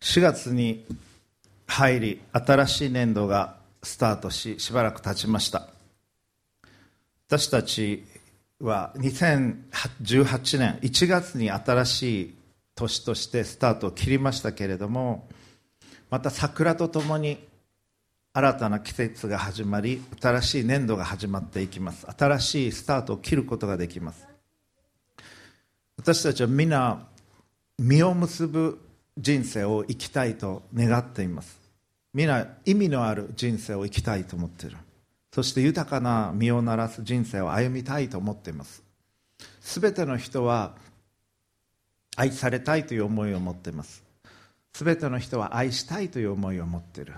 [0.00, 0.84] 4月に
[1.66, 5.68] 入り新しい年度がスタートししばらく経ちました。
[7.28, 8.04] 私たち
[8.60, 12.34] は2018年1月に新しい
[12.74, 15.28] 年としてスタートを切りましたけれども
[16.10, 17.38] また桜とともに
[18.32, 22.06] 新たな季節が始まり新しい年度が始まっていきます。
[22.16, 24.26] 新しいスタートを切ることができます。
[25.96, 27.04] 私たちは皆
[27.78, 28.78] 実を結ぶ
[29.18, 31.58] 人生を生きたいと願っています。
[32.14, 34.76] 皆意味のある人生を生きたいと思っている。
[35.32, 38.82] そして豊かな実をならす人生を歩みたいと思っています。
[39.60, 40.76] すべての人は
[42.16, 44.02] 愛されたいという思いを持っています。
[44.72, 47.14] すべての人は愛したいという思いを持っている。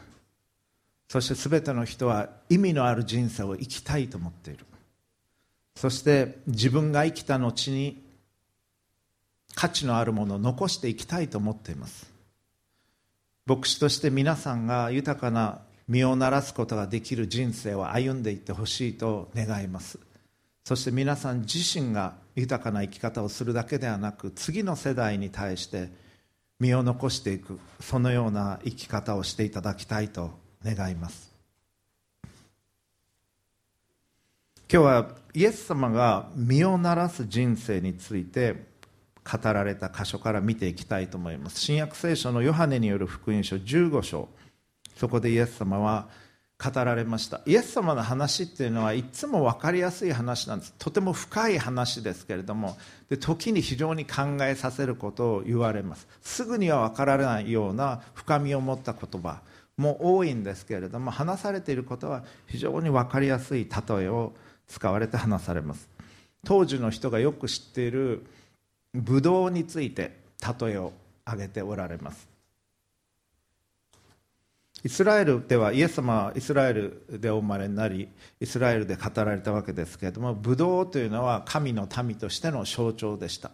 [1.09, 4.65] そしてすべての人は意味のある人生を生きたいと思っている。
[5.77, 8.03] そして自分が生きた後に
[9.55, 12.11] 価値のあるものを残していきたいと思っています。
[13.47, 19.99] 牧師として皆さんが豊かな身をならすことができる人生を歩んでいってほしいと願います。
[20.65, 25.91] そして皆さん自身が豊かな生き方をするだけではなく次の世代に対して
[26.61, 31.33] 身を残していくそのような生き方をしていただきたいと願います。
[34.73, 38.70] 今日はイエス様が身をならす人生について
[39.25, 41.61] 語られた箇所から見ていきたいと思います。
[41.61, 44.29] 新約聖書のヨハネによる福音書15章。
[44.97, 46.09] そこでイエス様は
[46.63, 47.41] 語られました。
[47.47, 50.75] イエス様の話っていうのはいつも分かりやすい話なんです。
[50.79, 52.77] とても深い話ですけれども。
[53.09, 56.07] で時に非常に考えさせることを言われます。
[56.21, 59.41] すぐには分からないような深みを持った言葉。
[59.81, 64.35] も多いんですけれども話されていることは非常に分かりやすい例えを
[64.69, 65.89] 使われて話されます。
[66.45, 68.25] 当時の人がよく知っている
[68.95, 70.19] ブドウについて
[70.61, 70.93] 例えを
[71.25, 72.29] 挙げておられます。
[74.83, 78.09] イスラエルではイエス様はイスラエルでお生まれになり
[78.41, 83.51] イスラエルで語られたわけですけれどもブドウというのは神の民としての象徴でした。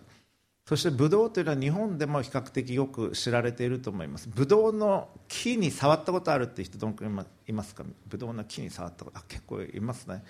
[0.65, 4.29] そしてブドウというのは日本でも比較的よく知られていると思います。
[4.29, 7.13] ブドウの木に触ったことあるって人どんくらい
[7.49, 7.85] いますか？
[8.07, 9.19] ブドウの木に触ったこと。
[9.19, 10.25] あ結構いますね。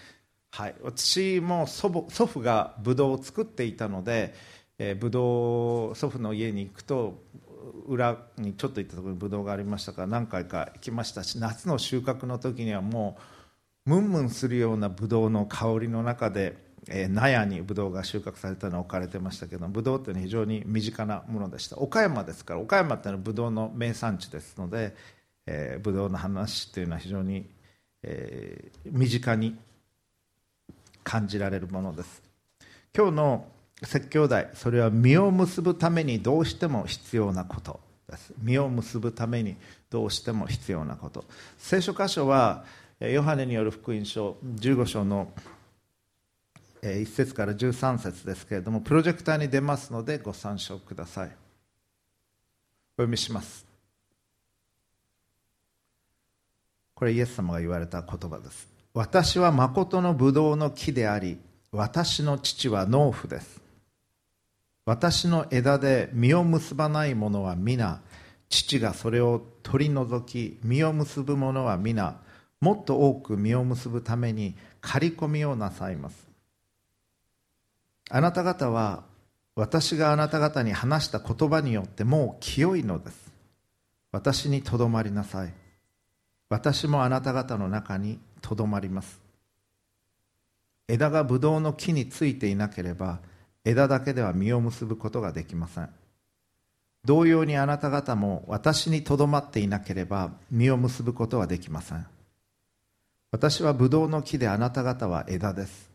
[0.51, 0.75] はい。
[0.83, 4.35] 私も祖母祖父がブドウを作っていたので
[4.79, 7.23] えー、ブド祖父の家に行くと
[7.87, 13.17] 裏にちょっと行ったところにブドウがありましたから何回か行きましたし夏の収穫の時にはも
[13.87, 16.57] うムンムンするようなブドウの香りの中で、
[16.89, 21.79] えー、納屋にブドウが収穫されたの置かれてましたけどブドウっていうのは非常に身近なものでした。
[21.79, 24.95] 岡山ですから岡山っていうのはブドウの名産地ですので、
[25.47, 27.47] えー、ブドウの話っていうのは非常に、
[28.03, 29.57] えー、身近に
[31.05, 32.23] 感じられるものです。
[32.95, 33.47] 今日の
[33.83, 34.51] 説教題。
[34.55, 38.33] それは実を結ぶためにどうしても必要なことです。
[38.39, 39.57] 実を結ぶために
[39.91, 41.25] どうしても必要なこと。
[41.59, 42.65] 聖書箇所は
[43.01, 45.29] ヨハネによる福音書15章の
[46.83, 51.27] 1節から13節ですけれどもプロジェクターに出ますのでご参照ください。
[51.27, 51.31] お
[53.03, 53.67] 読みします。
[56.95, 58.69] これイエス様が言われた言葉です。
[58.95, 61.39] 私は誠のブドウの木であり
[61.71, 63.66] 私の父は農夫です。
[64.87, 68.01] 私の枝で実を結ばない者は皆
[68.49, 72.21] 父がそれを取り除き実を結ぶ者は皆
[72.61, 76.29] もっと多く実を結ぶために刈り込みをなさいます。
[78.09, 79.03] あなた方は
[79.57, 83.33] 私があなた方に話した言葉によってもう清いのです。
[84.13, 85.53] 私にとどまりなさい。
[86.49, 89.21] 私もあなた方の中にとどまります。
[90.87, 93.19] 枝がブドウの木についていなければ
[93.67, 95.91] 枝だけでは実を結ぶことができません。
[97.05, 102.07] 同様にあなた方も私にとどまっていなければ実を結ぶことはできません。
[103.33, 105.91] 私はブドウの木であなた方は枝です。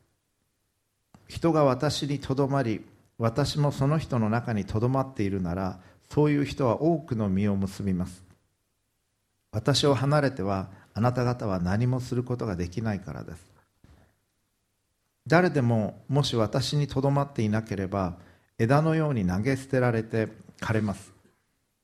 [1.30, 2.86] 人が私にとどまり
[3.18, 8.22] 私もその人の中にとどまっているならそういう人は多くの実を結びます。
[9.54, 13.51] 私を離れてはあなた方は何もすることができないからです。
[15.28, 18.18] 誰でももし私にとどまっていなければ
[18.58, 20.28] 枝のように投げ捨てられて
[20.60, 21.12] 枯れます。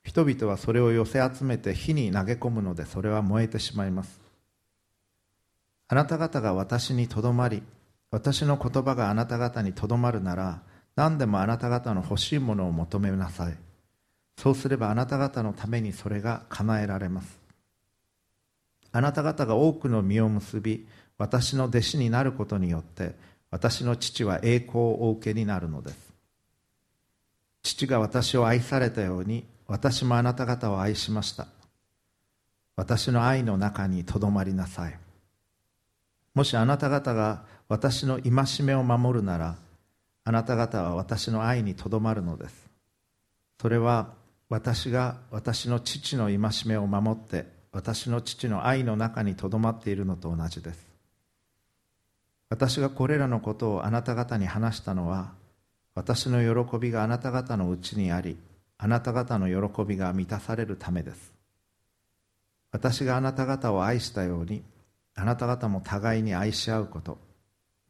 [0.04, 4.20] 人々はそれを寄せ集めて火に投げ込むのでそれは燃えてしまいます。
[5.88, 7.62] あなた方が私にとどまり
[8.10, 10.62] 私の言葉があなた方にとどまるなら
[10.96, 13.56] 何でもあなた方の欲しいものを求めなさい。
[14.36, 17.40] そうすればあなた方のためにそれが叶えられます。
[18.92, 20.86] あなた方が多くの実を結び
[21.18, 23.14] 私の弟子になることによって
[23.50, 26.12] 私の父は栄光をお受けになるのです。
[27.62, 31.48] 父が私を愛されたように私もあなた方を愛しました。
[32.76, 34.98] 私の愛の中にとどまりなさい。
[36.34, 39.56] もしあなた方が私の戒めを守るなら
[40.24, 42.54] あなた方は私の愛にとどまるのです。
[43.60, 44.14] それは
[44.48, 50.87] 私が私の父の戒めを守って私の父の愛の中にとどまっているのと同じです。
[52.50, 55.32] 私がこれらのことをあなた方に話したのは
[55.94, 58.38] 私の喜びがあなた方のうちにあり
[58.78, 61.32] あなた方の喜びが満たされるためです。
[62.70, 64.62] 私があなた方を愛したように
[65.14, 67.18] あなた方も互いに愛し合うこと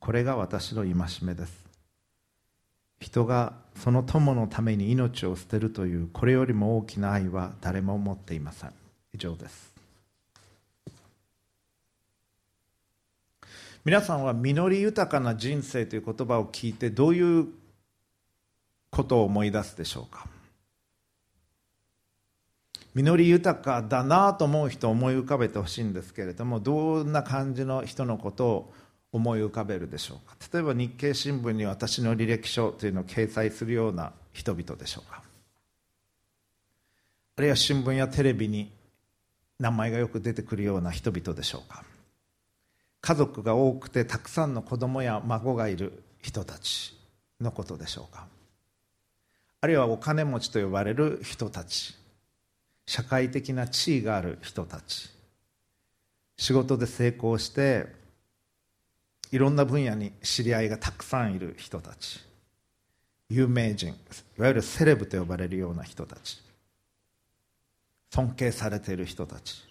[0.01, 1.69] これが私の戒めです。
[3.01, 8.73] 人がその友のために命を捨てるというこれよりも大きな愛は誰も持っていません。
[9.13, 9.68] 以上です。
[13.85, 17.47] 皆さんは実り豊かな人生という言葉を聞いてどういう
[18.91, 20.27] ことを思い出すでしょうか
[22.95, 28.73] 実り豊かだなと思う人を思い浮かべてほしいんですけれどもどんな感じの人のことを
[29.13, 35.23] 思い浮かべるでしょうか例えば日経新聞に私の履歴書というのを掲載するような人々でしょうか
[37.37, 38.71] あるいは新聞やテレビに
[39.61, 41.85] 名前がよく出てくるような人々でしょうか
[43.01, 46.99] 家族が多くてたくさんの子供や孫がいる人たち
[47.41, 48.27] のことでしょうか。
[49.61, 51.97] あるいはお金持ちと呼ばれる人たち
[52.87, 55.11] 社会的な地位がある人たち。
[56.37, 57.87] 仕事で成功して
[59.31, 62.25] いろんな分野に知り合いがたくさんいる人たち。
[63.29, 63.89] 有名人
[64.39, 66.43] いわゆるセレブと呼ばれるような人たち。
[68.11, 69.68] 尊敬されている人たち。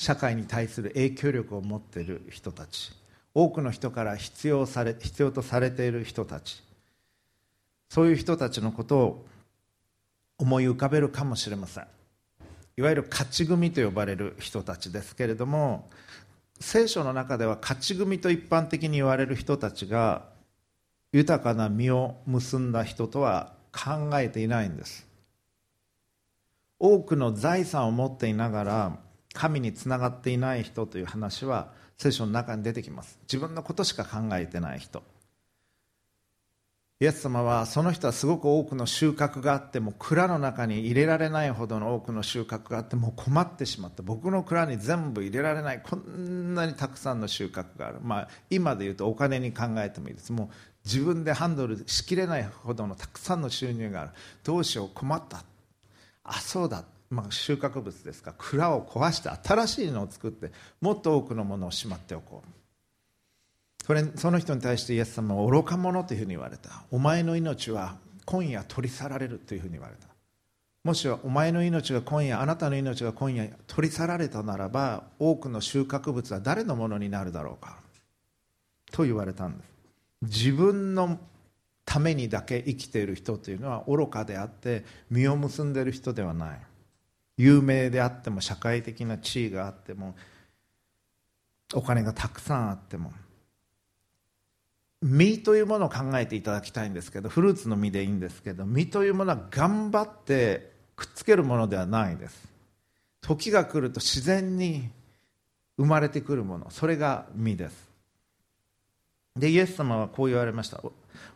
[0.00, 2.90] 社会に対する影響力を持っている人たち。
[3.34, 6.62] 多くの人から必要され必要とされている人たち。
[7.90, 9.26] そういう人たちのことを
[10.38, 11.86] 思い浮かべるかもしれません。
[12.78, 15.90] いわゆる勝ち組と呼ばれる人たちですけれども
[16.60, 20.24] 聖書の中では勝ち組と一般的に言われる人たちが
[21.12, 25.06] 豊かな実を結んだ人とは考えていないんです。
[26.78, 33.18] 多くの財産を持っていながら神につながっていない人という話は聖書の中に出てきます。
[33.22, 35.02] 自分のことしか考えてない人。
[37.02, 44.02] イエス様はその人はすごく多くの収穫があっても蔵の中に入れられないほどの多くの収穫があってもう困ってしまった。
[44.02, 45.82] 僕の蔵に全部入れられない。
[45.82, 50.30] こんなにたくさんの収穫がある、まあ、今で言うとお金に考えてもいいです。
[50.30, 50.48] もう
[50.84, 54.10] 自分でハンドルしきれないほどのたくさんの収入がある。
[54.44, 54.90] どうしよう。
[54.92, 55.42] 困った。
[56.22, 58.32] あそうだ、まあ、収穫物ですか。
[58.38, 63.84] 蔵を壊して新しいのを作ってもっと多くのものをしまっておこう。
[63.84, 66.84] それその人に対してイエス様は愚か者というふうに言われた。
[66.92, 70.06] お前の命は今夜取り去られるというふうに言われた。
[70.84, 77.78] もしお前の命が今夜あなたの命が今夜取り去られたならば多くの収穫物は誰のものになるだろうか。
[78.92, 79.70] と言われたんです。
[80.22, 81.18] 自分の
[81.84, 86.60] ためにだけ生きている人というのは愚かであって実を結んでいる人ではない。
[87.40, 90.14] 有名であっても社会的な地位があっても
[91.72, 93.12] お金がたくさんあっても
[95.00, 102.46] 実というものを考えていただきたいんですけどフルーツの実でいいんですけど実というものは頑張ってくっつけるものではないです。
[103.22, 104.90] 時が来ると自然に
[105.78, 107.88] 生まれてくるものそれが実です。
[109.36, 110.82] でイエス様はこう言われました。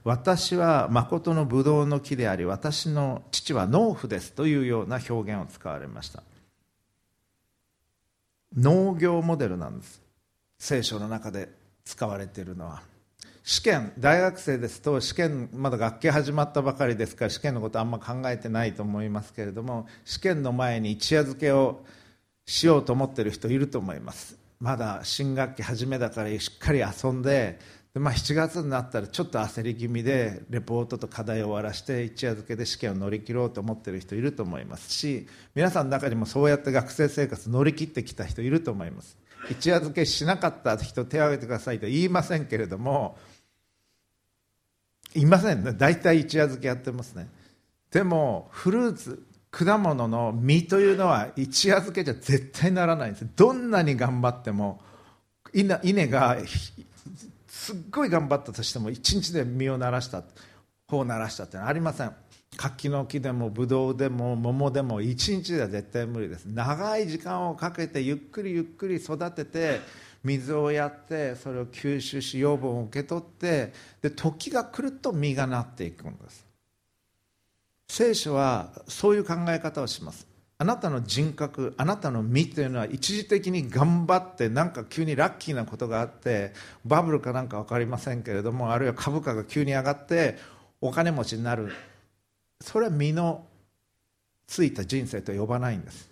[0.05, 6.23] 私は誠のブドウの木であり私の父は農夫ですというような表現を使われました。
[8.55, 10.03] 農業モデルなんです。
[10.59, 11.49] 聖書の中で
[11.85, 12.83] 使われているのは。
[13.43, 21.85] 試験大学生ですと試験まだ学期始まったばかりですから試験のことあんま考えてないと思いますけれども試験の前に一夜漬けを
[22.47, 24.39] しようと思ってる人いると思います。
[24.61, 27.59] まだ新学期初めだからしっかり遊んで
[27.95, 39.17] で、まあ、7月になったらちょっと焦り気味でレポートと課題を終わらして一夜漬けで試験を乗り切ろうと思っている人いると思いますし皆さんの中にもそうやって学生生活乗り切ってきた人いると思います。
[39.51, 43.19] 一夜漬けしなかった人手を挙げてくださいと言いませんけれども
[45.15, 45.73] いませんね。
[45.75, 47.29] 大体一夜漬けやってますね。
[47.93, 53.27] でもフルーツ果物の実というのは一夜漬けじゃ絶対ならないんです。
[53.37, 54.81] どんなに頑張っても
[55.53, 56.39] 稲が
[57.65, 60.23] すっごい頑張ったとしても一日で実をならした
[60.87, 62.13] 穂をならしたってのはありません。
[62.59, 66.45] 柿の木でもブドウでも桃でも一日では絶対無理です。
[66.45, 69.81] 長い時間をかけてゆっくりゆっくり育てて
[70.23, 76.47] 水をやってそれを吸収し養分を受け取ってで時が来ると実がなっていくんです。
[77.89, 80.34] 聖書はそういう考え方をします。
[80.57, 86.53] あなたの人格あなたの身というのは一時的に頑張ってなんか急にラッキーなことがあって
[86.85, 90.39] バブルかなんか分かりませんけれどもあるいは株価が急に上がって
[90.81, 91.73] お金持ちになる。
[92.61, 93.47] それは身の
[94.47, 96.11] ついた人生と呼ばないんです。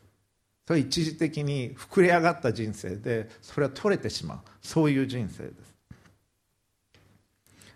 [0.67, 4.39] それは一時的に膨れ上がった人生でそれは取れてしまう。
[4.61, 5.73] そういう人生です。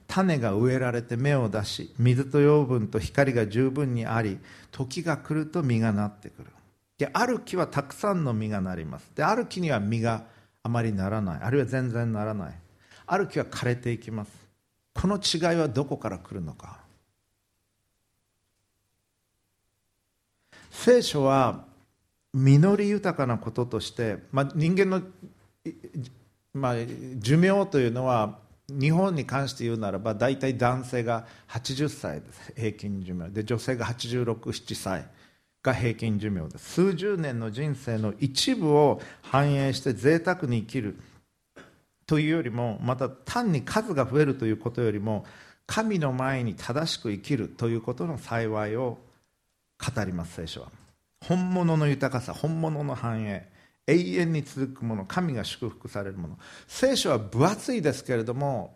[0.08, 4.38] 種が植えられて芽を出し水と養分と光が十分にあり
[4.70, 6.55] 時が来ると実がなってくる。
[6.98, 9.10] である木はたくさんの実がなります。
[9.14, 10.24] である木には実が
[10.62, 11.40] あまりならない。
[11.42, 12.54] あるいは全然ならない。
[13.06, 14.30] ある木は枯れていきます。
[14.94, 16.80] この違いはどこから来るのか。
[20.70, 21.64] 聖書は
[22.32, 25.02] 実り豊かなこととして、まあ、人間の、
[26.52, 26.74] まあ、
[27.16, 28.38] 寿命というのは
[28.68, 32.52] 日本に関して言うならば大体男性が80歳です。
[32.56, 33.30] 平均寿命。
[33.30, 35.06] で女性が867歳。
[35.66, 36.72] が平均寿命です。
[36.72, 40.98] 数十年の人生の一部を反映して贅沢に生きる
[42.06, 45.26] というよりもまた単に数が増えるということよりも
[45.66, 48.98] 神の前に正しく生きるということの幸いを
[49.78, 50.68] 語ります聖書は。
[51.24, 53.50] 本物の豊かさ本物の繁栄。
[53.88, 56.38] 永遠に続くもの神が祝福されるもの。
[56.66, 58.75] 聖書は分厚いですけれども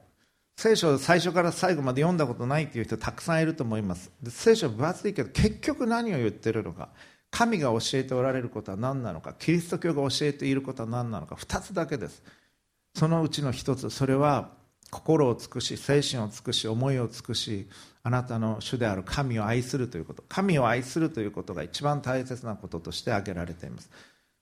[0.61, 4.13] 聖書を最初から最後まで読んだことないという人たくさんいると思います。
[4.23, 6.91] で聖書分厚いけど結局何を言ってるのか。
[7.31, 9.33] 神が教えておられることは何なのか。
[9.33, 11.35] キリスト教が教えていることは何なのか。
[11.37, 12.23] 2つだけです。
[12.95, 13.89] そのうちの1つ。
[13.89, 14.51] それは
[14.91, 17.67] 心を尽くし精神を尽くし思いを尽くし
[18.03, 19.03] あなたの主である。
[19.03, 20.23] 神を愛するということ。
[20.29, 23.89] 神を愛するということが一番大切なこととして挙げられています。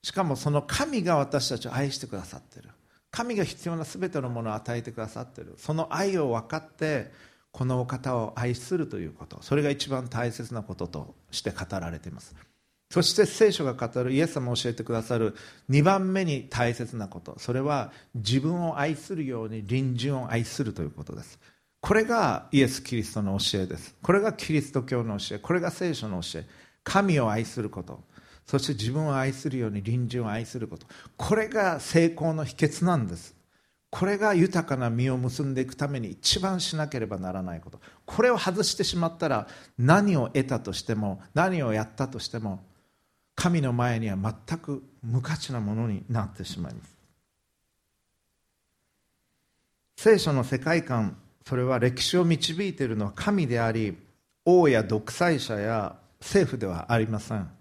[0.03, 2.71] しかもその神が私たちを愛してくださっている。
[3.11, 5.55] 神が必要な全てのものを与えてくださっている。
[5.57, 7.11] その愛を分かって
[7.53, 9.43] このお方を愛するということ。
[9.43, 12.35] それが一番大切なこととして語られています。
[12.91, 15.35] そして聖書が語るイエス様を教えてくださる
[15.69, 17.39] 2番目に大切なこと。
[17.39, 21.39] それは自分を愛するように隣人を愛するということです。
[21.81, 23.95] これがイエス・キリストの教えです。
[24.03, 25.39] これがキリスト教の教え。
[25.39, 26.47] これが聖書の教え。
[26.83, 28.03] 神を愛すること。
[28.49, 30.87] そして自分を愛するように隣人を愛すること。
[31.19, 33.37] これが成功の秘訣なんです。
[33.91, 37.79] これが豊かな実を結んでいくために一番しなければならないこと。
[38.07, 42.65] これを外してしまったら何を得たとしても何をやったとしても
[43.35, 46.97] 神の前には全く無価値なものになってしまいます。
[49.99, 53.99] 聖書の世界観それは歴史を導いているのは神であり
[54.47, 57.58] 王や独裁者や政府ではありません。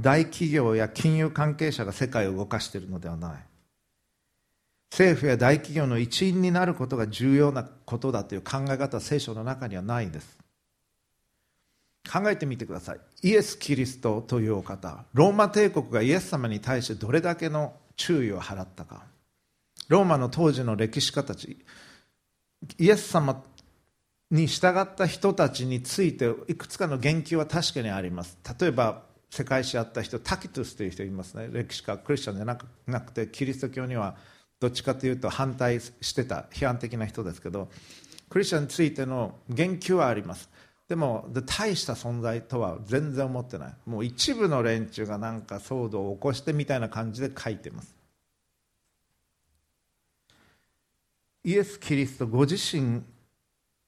[0.00, 3.44] 大企業や金融関係者が世界を動かしているのではない。
[4.90, 10.38] 政府や大企業の一員になることが重要なことだという考え方は聖書の中にはないです。
[12.10, 13.00] 考えてみてください。
[13.22, 15.04] イエス・キリストというお方。
[15.12, 19.04] ローマ帝国がイエス様に対してどれだけの注意を払ったか。
[19.88, 21.64] ローマの当時の歴史家たち。
[22.78, 23.42] イエス様
[24.30, 28.38] に従った人たちについていくつかの言及は確かにあります。
[28.58, 31.48] 例えば世界史あった人タキトゥスという人いますね。
[31.52, 32.56] 歴史家クリスチャンじゃな
[33.00, 34.16] くてキリスト教には
[34.58, 37.68] どっちかというと反対してた批判的な人ですけど
[38.28, 40.50] クリスチャンについての言及はあります。
[40.88, 43.74] でも大した存在とは全然思ってない。
[43.86, 47.94] もう一部の連中がなんか騒動を起こしてみたいな感じで書いてます。
[51.44, 53.02] イエス・キリストご自身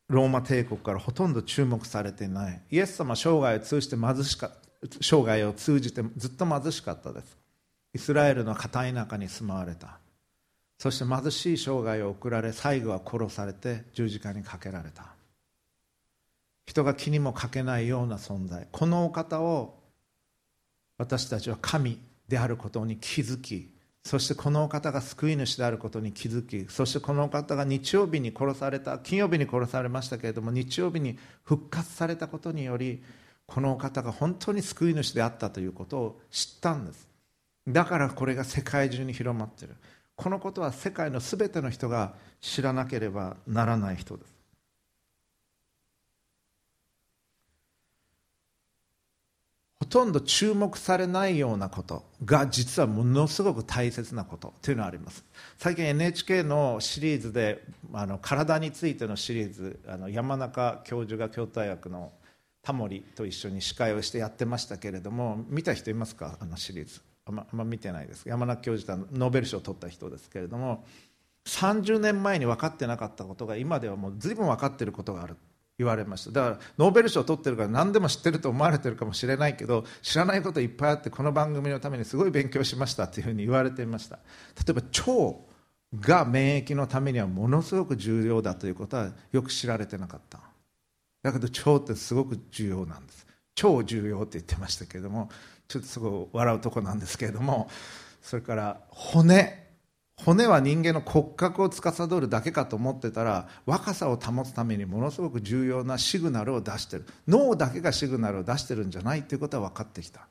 [0.08, 2.62] ローマ帝国からほとんど注目されていない。
[2.70, 4.61] イエス様生涯を通じて貧しかった。
[5.00, 7.36] 生涯を通じてずっと貧しかったです。
[7.94, 9.98] イスラエルの片田舎に住まわれた。
[10.78, 15.12] そして貧しい生涯を送られ最後は殺されて十字架にかけられた。
[16.66, 18.66] 人が気にもかけないような存在。
[18.72, 19.82] このお方を
[20.98, 21.98] 私たちは神
[22.28, 23.70] であることに気づき
[24.04, 33.02] そしてこのお方が救い主であることに気づきそしてこのお方が日曜日に殺された金曜日に殺されましたけれども日曜日に復活されたことにより
[33.46, 37.08] この方が本当に救い主であったということを知ったんです。
[37.68, 39.76] だからこれが世界中に広まっている。
[40.16, 44.32] このことは世界の全ての人が知らなければならない人です。
[49.80, 55.24] ほとんど注目されないようなことが実はものすごく大切なことというのがあります。
[55.58, 62.12] 最近 NHK のシリーズであの体についてのシリーズあの山中教授が京都大学の
[62.62, 66.38] タモリと一緒に司会をしてやってましたけれども見た人いますか？
[66.40, 67.00] あのシリーズ。
[67.24, 68.28] あんまあんま見てないです。
[68.28, 70.84] 山中教授はノーベル賞を取った人ですけれども
[71.46, 75.36] 30年前に分かってなかったことが今ではもう随分分かっていることがある。
[75.78, 76.30] 言われました。
[76.30, 84.16] だからノーベル賞を取ってるから何でも知ってると思われてるかもしれないけど知らないこといっぱいあってこの番組のためにすごい勉強しましたっていうふうに言われていました。
[84.66, 85.38] 例えば腸
[85.98, 90.38] が免疫のためにはものすごく重要だということはよく知られてなかった。
[91.22, 93.26] だけど腸ってすごく重要なんです。
[93.54, 95.28] 超重要って言ってましたけれども
[95.68, 97.68] ちょっとすごい笑うとこなんですけれども
[98.20, 99.60] それから骨。
[100.24, 107.06] 骨は人間の骨格を司るだけかと思ってたら若さを保つためにものすごく重要なシグナルを出してる。
[107.26, 110.28] 脳だけがシグナルを出してるんじゃないということは分かってきた。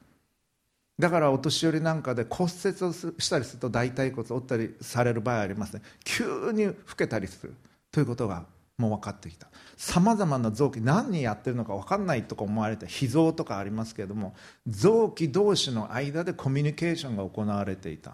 [0.98, 5.82] だからお年寄りなんかで骨折をしたりすると大腿骨を折ったりされる場合ありますね。
[6.06, 7.54] 急に老けたりする
[7.92, 8.46] ということが
[8.78, 9.48] もう分かってきた。
[9.78, 14.36] さまざまな臓器何人やってるのか分かんないとか思われて脾臓とかありますけれども
[14.68, 18.14] 臓器同士の間でコミュニケーションが行われていた。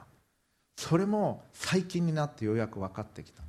[0.78, 3.42] それも最近になってようやく分かってきた。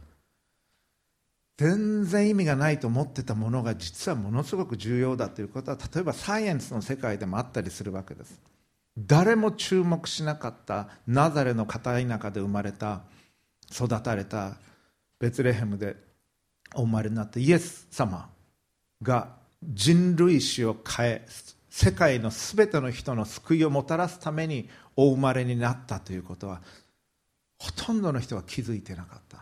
[1.59, 8.41] 全然意味がないと思ってたものが実はものすごく重要だということは例えばサイエンスの世界でもあったりするわけです。
[8.97, 13.03] 誰も注目しなかったナザレの片田舎で生まれた
[13.71, 14.57] 育たれた
[15.21, 15.97] ベツレヘムで
[16.75, 18.29] お生まれになったイエス様
[19.03, 21.27] が人類史を変え
[21.71, 26.61] 世界の全ての人の救いをもたらすためにお生まれになったということは
[27.59, 29.39] ほとんどの人は気づいてなかった。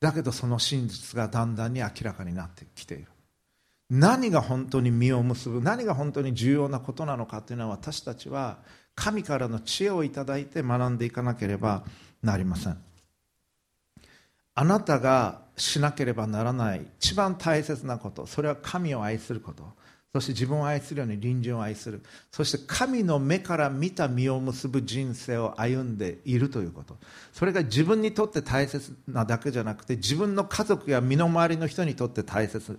[0.00, 3.06] だけどその真実がだんだんに明らかになってきている。
[3.90, 8.58] 何が本当に実を結ぶ何が本当に重要なことなのかというのは私たちは
[8.94, 11.84] 神からの知恵をいただいて学んでいかなければ
[12.22, 12.78] なりません。
[14.60, 19.64] あなたがしなければならない一番大切なことそれは神を愛すること
[20.12, 22.02] そして自分を愛するように隣人を愛する。
[22.32, 26.96] そして神の目から見た実を結ぶ人生を歩んでいるということ。
[27.32, 32.76] それが自分にとって大切なだけじゃなくて自分の家族や身の回りの人にとって大切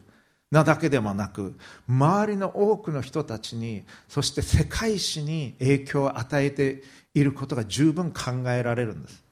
[0.52, 1.58] なだけでもなく
[1.88, 6.84] 周りの多くの人たちにそして世界史に影響を与えて
[7.14, 9.31] いることが十分考えられるんです。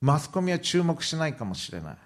[0.00, 1.96] マスコミは注目しないかもしれない。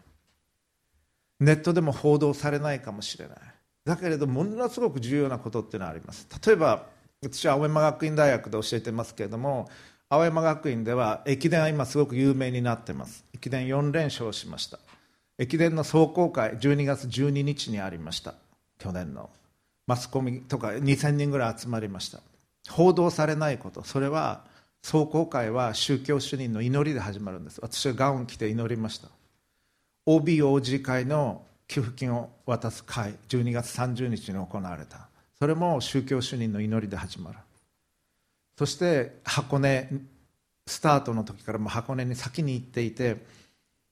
[1.41, 3.39] ネットでも報道されないかもしれない。
[3.85, 6.27] だけれどものすごく重要なことっていうのはあります。
[6.45, 6.87] 例えば
[7.23, 9.69] 私は青山学院大学で教えてますけれども
[10.09, 13.25] 青山学院では駅伝は今すごく有名になってます。
[13.35, 14.79] 駅伝4連勝しました。
[15.39, 18.35] 駅伝の壮行会12月12日にありました。
[18.79, 19.31] 去年の。
[19.87, 22.21] マスコミとか2000人ぐらい集まりました。
[22.71, 23.83] 報道されないこと。
[23.83, 24.45] それは
[24.85, 27.59] 壮行会は宗教主任の祈りで始まるんです。
[27.63, 29.09] 私はガウン着て祈りました。
[30.07, 35.09] OBOG 会の給付金を渡す会12月30日に行われた。
[35.39, 37.39] それも宗教主任の祈りで始まる。
[38.59, 39.89] そして箱根
[40.67, 43.17] スタートの時からも箱根に先に行っていて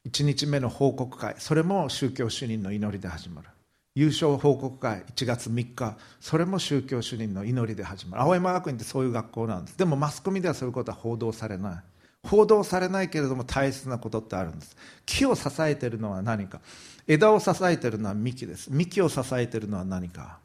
[0.07, 3.49] 1日目の報告会それも宗教主任の祈りで始まる。
[3.95, 5.97] 優勝報告会1月3日。
[6.21, 8.23] それも宗教主任の祈りで始まる。
[8.23, 9.79] 青山学院ってそういう学校なんです。
[9.79, 11.83] でもマスコミではそういうことは報道されない。
[12.27, 14.77] 報道されないけれども大切なことってあるんです。
[15.05, 16.61] 木を支えているのは何か。
[17.07, 18.69] 枝を支えているのは幹です。
[18.73, 20.39] 幹を支えているのは何か。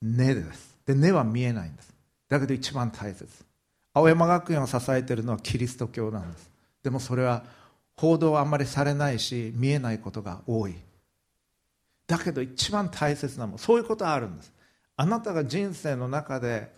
[0.00, 0.76] 根です。
[0.86, 1.92] で根は見えないんです。
[2.28, 3.26] だけど一番大切。
[3.94, 6.50] 青山学院を支えているのはキリスト教なんです。
[6.82, 7.42] でもそれは
[7.96, 10.74] 報道はあんまりされないし見えないことが多い。
[12.06, 14.52] だけど一番大切なものそういうことはあるんです。
[14.96, 16.72] あなたが人生の中で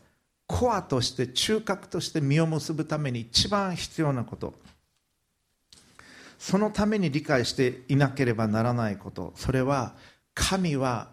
[0.46, 4.54] コアとして中核として実を結ぶために一番必要なこと。
[6.38, 9.32] そのために理解していなければならないこと。
[9.36, 9.94] それは
[10.34, 11.08] 神は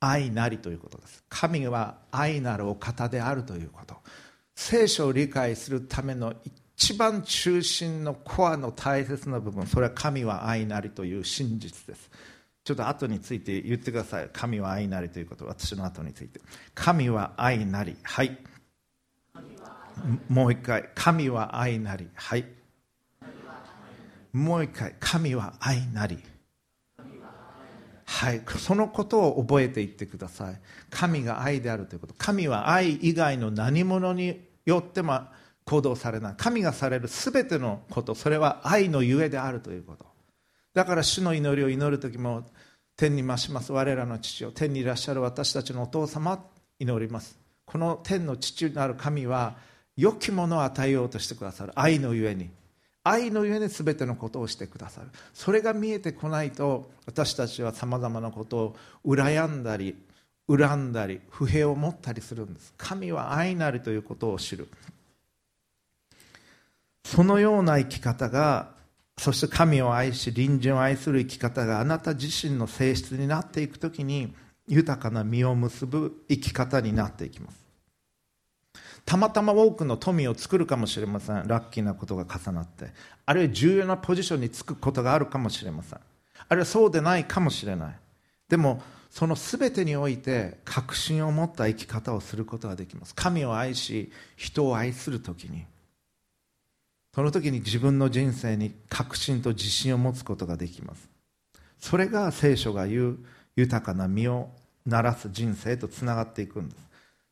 [0.00, 1.24] 愛なりということです。
[1.28, 3.96] 神は愛なるお方であるということ。
[4.54, 6.34] 聖書を理解するための
[6.76, 9.66] 一番中心のコアの大切な部分。
[9.66, 12.10] それは神は愛なりという真実です。
[12.68, 14.28] ちょっと後について言ってください。
[14.30, 16.38] 神は愛なりということ私の後について。
[16.74, 17.96] 神は愛なり。
[18.02, 18.36] はい。
[20.28, 20.90] もう一回。
[20.94, 22.10] 神は愛なり。
[22.12, 22.44] はい。
[24.34, 24.94] もう一回。
[25.00, 26.18] 神は愛なり。
[28.04, 28.42] はい。
[28.58, 30.60] そのことを覚えていってください。
[30.90, 32.14] 神が愛であるということ。
[32.18, 35.22] 神は愛以外の何者によっても
[35.64, 36.34] 行動されない。
[36.36, 38.14] 神がされる全てのこと。
[38.14, 40.08] それは愛のゆえであるということ。
[40.74, 42.44] だから主の祈りを祈る時も
[42.98, 43.72] 天に増します。
[43.72, 46.44] 我らの父を天にいらっしゃる私たちのお父様
[46.80, 47.38] 祈ります。
[47.64, 49.54] この天の父なる神は
[49.96, 51.72] 良きものを与えようとしてくださる。
[51.76, 52.50] 愛のゆえに。
[53.04, 55.10] 愛のゆえに全てのことをしてくださる。
[55.32, 59.94] それが見えてこないと私たちはさまざまなことを羨んだり
[60.48, 62.74] 恨んだり不平を持ったりするんです。
[62.76, 64.66] 神は愛なりということを知る。
[67.04, 68.76] そのような生き方が
[69.18, 74.32] そして神を愛し隣人を愛する生き方があなた自身の性質になっていくときに
[74.68, 77.58] 豊かな実を結ぶ生き方になっていきます。
[79.04, 81.48] たまたま多くの富を作るかもしれません。
[81.48, 82.92] ラッキーなことが重なって。
[83.24, 85.98] あるいは重要なポジションにつくことがあるかもしれません。
[86.48, 87.96] あるいはそうでないかもしれない。
[88.48, 93.14] でもその全てにおいて確信を持った生き方をすることができます。
[93.14, 95.64] 神を愛し人を愛するときに。
[97.18, 101.08] その時に自分の人生に確信と自信を持つことができます。
[101.80, 103.18] それが聖書が言う
[103.56, 104.50] 豊かな実を
[104.86, 106.82] ならす人生とつながっていくんです。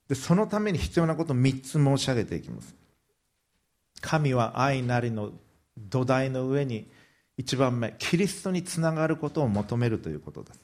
[0.08, 2.74] でそのために必要なことを3つ申し上げていきます。
[4.00, 5.30] 神は愛なりの
[5.78, 6.90] 土台の上に
[7.36, 10.60] 一番目キリストにつながることを求めるということです。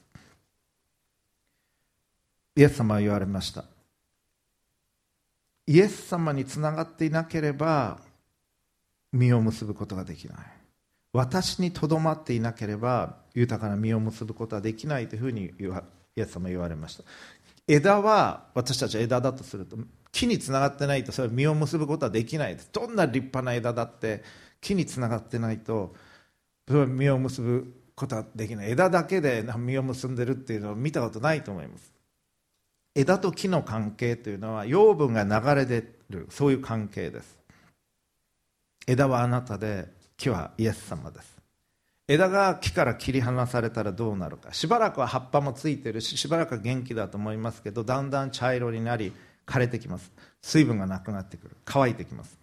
[2.57, 3.63] イエス様は言われました。
[5.65, 8.01] イエス様につながっていなければ
[9.13, 10.37] 実を結ぶことができない。
[11.13, 17.03] 私にとどまっていなければ豊かな実を結ぶことはできないというふうにイエス様は言われました。
[17.67, 19.77] 枝は私たちは枝だとすると
[20.11, 24.23] 木につながってないとそれは実を結ぶことはできないどんな立派な枝だって
[24.59, 25.95] 木につながってないと
[26.67, 28.71] それは実を結ぶことはできない。
[28.71, 31.93] 枝だけで実を結んでるっていうのは見たことないと思います。
[32.95, 37.42] 枝と木の関係というのは養分が流れ出るそういう関係です。
[38.87, 41.37] 枝はあなたで木はイエス様です。
[42.07, 44.53] 枝が木から切り離されたらどうなるか。
[44.53, 49.13] しばらくは葉っぱもついてるししばらくは元気だと思いますけどだんだん茶色になり
[49.45, 50.11] 枯れてきます。
[50.41, 51.55] 水分がなくなってくる。
[51.65, 52.37] 乾いてきます。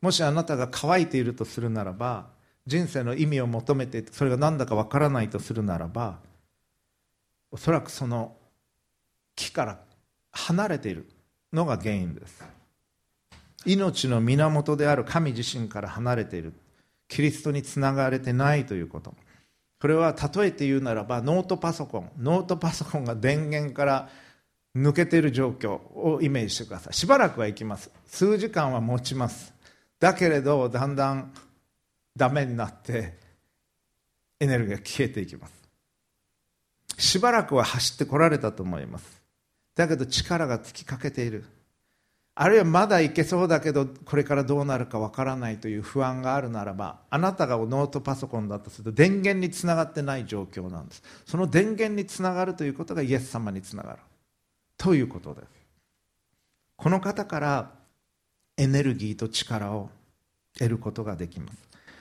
[0.00, 2.28] もしあなたが乾いているとするならば
[2.66, 6.18] 人生の意味を求めてそれが何だかわからないとするならば
[7.50, 8.36] おそらくその
[9.34, 9.78] 木から
[10.30, 11.08] 離れている
[11.52, 12.42] のが原因です。
[13.66, 16.54] 命の源である神自身から離れている。
[17.08, 19.14] キリストにつながれてないということ。
[19.80, 22.10] これは例えて言うならばノートパソコン。
[22.18, 24.08] ノートパソコンが電源から
[24.76, 26.94] 抜けている状況をイメージしてください。
[26.94, 27.90] しばらくは行きます。
[28.06, 29.52] 数時間は持ちます。
[29.98, 31.32] だけれどだんだん
[32.16, 33.18] ダメになって
[34.38, 35.52] エネルギーが消えていきます。
[36.98, 39.22] しばらくは走ってこられたと思います。
[39.74, 41.44] だけど力が尽きかけている。
[42.42, 51.02] あるいはまだいけそうだけどこれからどうなるかわからないという不安があるならばあなたがノートパソコンだとすると電源につながってない状況なんです。
[51.26, 53.98] その電源につながるということがイエス様につながる。
[54.78, 55.46] ということです
[56.78, 57.72] この方から
[58.56, 59.90] エネルギーと力を
[60.56, 61.58] 得ることができます。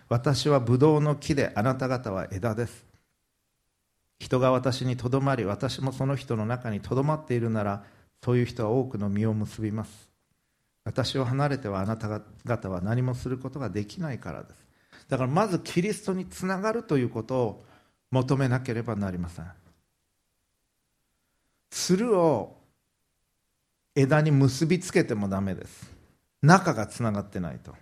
[0.08, 2.86] 私はブドウの木であなた方は枝です。
[4.20, 7.84] 人が私にとどまり私もその人の中にとどまっているなら
[8.24, 10.09] そういう人は多くの実を結びます。
[10.90, 14.66] 私を離れてはあなた方は何もすることができないからです。
[15.08, 17.66] だからまずキリストにつながるということを
[18.10, 19.46] 求めなければなりません。
[21.70, 22.58] つるを
[23.94, 25.92] 枝に結びつけてもダメです。
[26.42, 27.76] 中がつながってないと。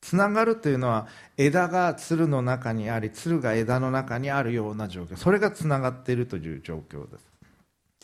[0.00, 5.16] つながるというのは枝がつるの中にありつるが枝の中にあるような状況。
[5.16, 7.31] それがつながっているという状況です。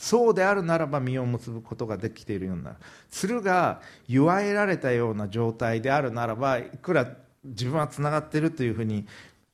[0.01, 2.71] そうであるならば実を結ぶことができているようにな。
[2.71, 2.77] る
[3.11, 9.07] つるが祝えられたような状態であるならばいくら自分はつながっているというふうに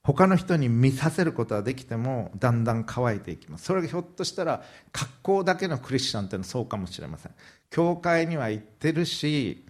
[0.02, 3.64] 他の人に見させることはできてもだんだん乾いていきます。
[3.64, 7.33] それがひょっとしたら格好だけのクリスチャンっていうのはそうかもしれません。
[7.70, 9.64] 教会には行ってるし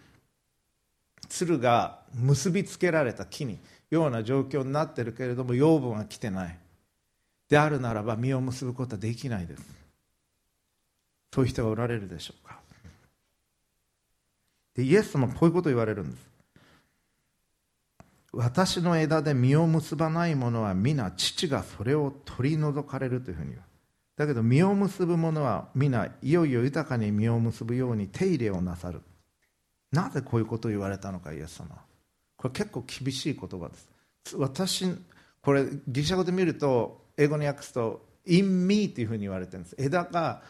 [1.28, 3.60] 鶴が結びつけられた木に
[3.90, 6.58] ような状況になってるけれども養分は来てない。
[7.48, 9.83] であるならば実を結ぶことはできないです。
[11.34, 12.60] そういう人がおられるでしょうか。
[14.76, 16.30] でイエス様こういうことを言われるんです。
[18.32, 23.62] 私の枝で実を結ばない者は皆父がそれを取り除かれるというふうに言う。
[24.16, 29.02] だけど実を結ぶ者は皆いよいよ豊かに実を結ぶように手入れをなさる。
[29.90, 31.80] なぜこういうことを言われたのかイエス様
[32.36, 33.88] これ結構厳しい言葉です。
[34.36, 34.86] 私
[35.42, 39.74] これギリシャ語で見ると英語に訳すと「in me」というふうに言われてるんです。
[39.76, 40.40] 枝が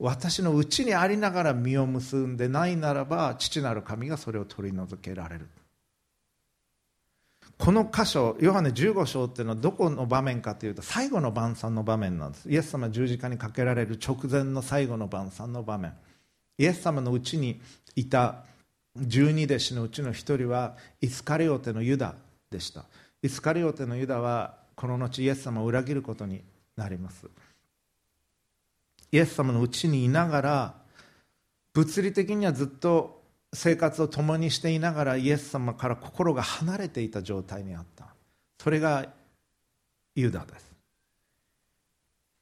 [0.00, 5.48] 私のうちにありながら実を結んでないならば父なる神がそれを取り除けられる。
[7.58, 12.50] この箇所ヨハネ15章っていうのはどこの場面かというと最後の晩餐の場面なんです。
[12.50, 15.92] イエス様十字架にかけられる直前の最後の晩餐の場面。
[16.56, 17.60] イエス様のうちに
[17.94, 18.44] いた
[18.96, 22.14] 十二弟子のうちの一人はイスカリオテのユダ
[22.50, 22.86] でした。
[23.22, 26.42] イスカリオテのユダはこの後イエス様を裏切ることに
[26.76, 27.26] なります。
[29.12, 30.74] イエス様のうちにいながら
[31.72, 33.20] 物理的にはずっと
[33.52, 38.06] 生活を共にしていながらイエス様から心が離れていた状態にあった。
[38.58, 39.06] それが
[40.14, 40.70] ユダです。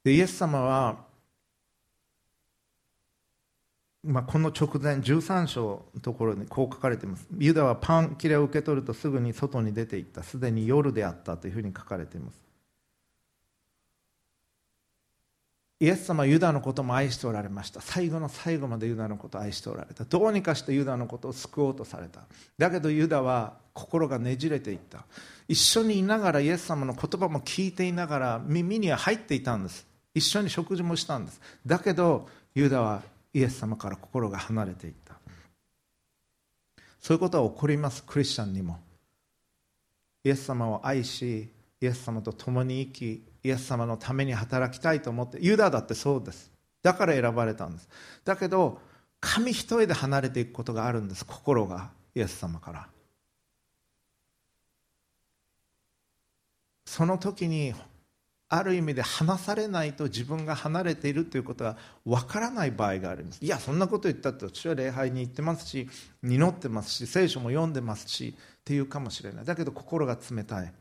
[0.03, 0.97] でイエス様は、
[4.03, 7.27] まあ、この直前13章のところにこう書かれています。
[7.37, 10.23] ユダはパン切れを受け取るとすぐに外に出ていった。
[10.23, 12.48] すでに夜であったというふうに書かれています。
[15.81, 17.79] イエス様はユダのことも愛しておられました。
[17.79, 20.03] 最後の最後までユダのことを愛しておられた。
[20.03, 22.21] どうにかしてユダのことを救おうとされた。
[22.57, 25.05] だけどユダは心がねじれていった。
[25.47, 29.87] 一緒にいながらイエス様の言葉も聞いていながら耳には入っていたんです。
[30.13, 31.39] 一緒に食事もしたんです。
[31.65, 33.01] だけどユダは
[33.33, 35.13] イエス様から心が離れていった。
[36.99, 38.03] そういうことは起こります。
[38.03, 38.79] クリスチャンにも。
[40.25, 41.47] イエス様を愛し
[41.81, 46.51] イエス様と共に生きイエス様のために働きたいと思ってユダだってそうです。
[46.81, 47.89] だから選ばれたんです。
[48.25, 48.79] だけど
[49.21, 51.25] 神一重で離れていくことがあるんです。
[51.25, 52.87] 心がイエス様から。
[56.85, 57.73] その時に
[58.51, 63.45] ある意味で離されないと自分が離れているということがわからない場合があります。
[63.45, 65.87] いやそんなこと言ったって私は礼拝に行ってますし
[66.23, 69.45] 祈ってますし聖書も読んでますしっていうかもしれない。
[69.45, 70.73] だけど心が冷たい。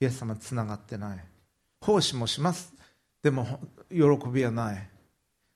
[0.00, 1.24] イエス様つながってない。
[1.80, 2.72] 奉仕もします。
[3.22, 3.60] でも
[3.90, 3.98] 喜
[4.32, 4.88] びはない。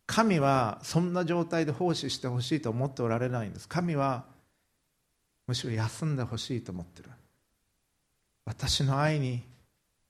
[0.07, 3.69] 神はそんな状態で奉仕してほしいと思っておられないんです。
[3.69, 4.25] 神は
[5.47, 7.11] むしろ休んでほしいと思ってる。
[8.45, 9.43] 私の愛に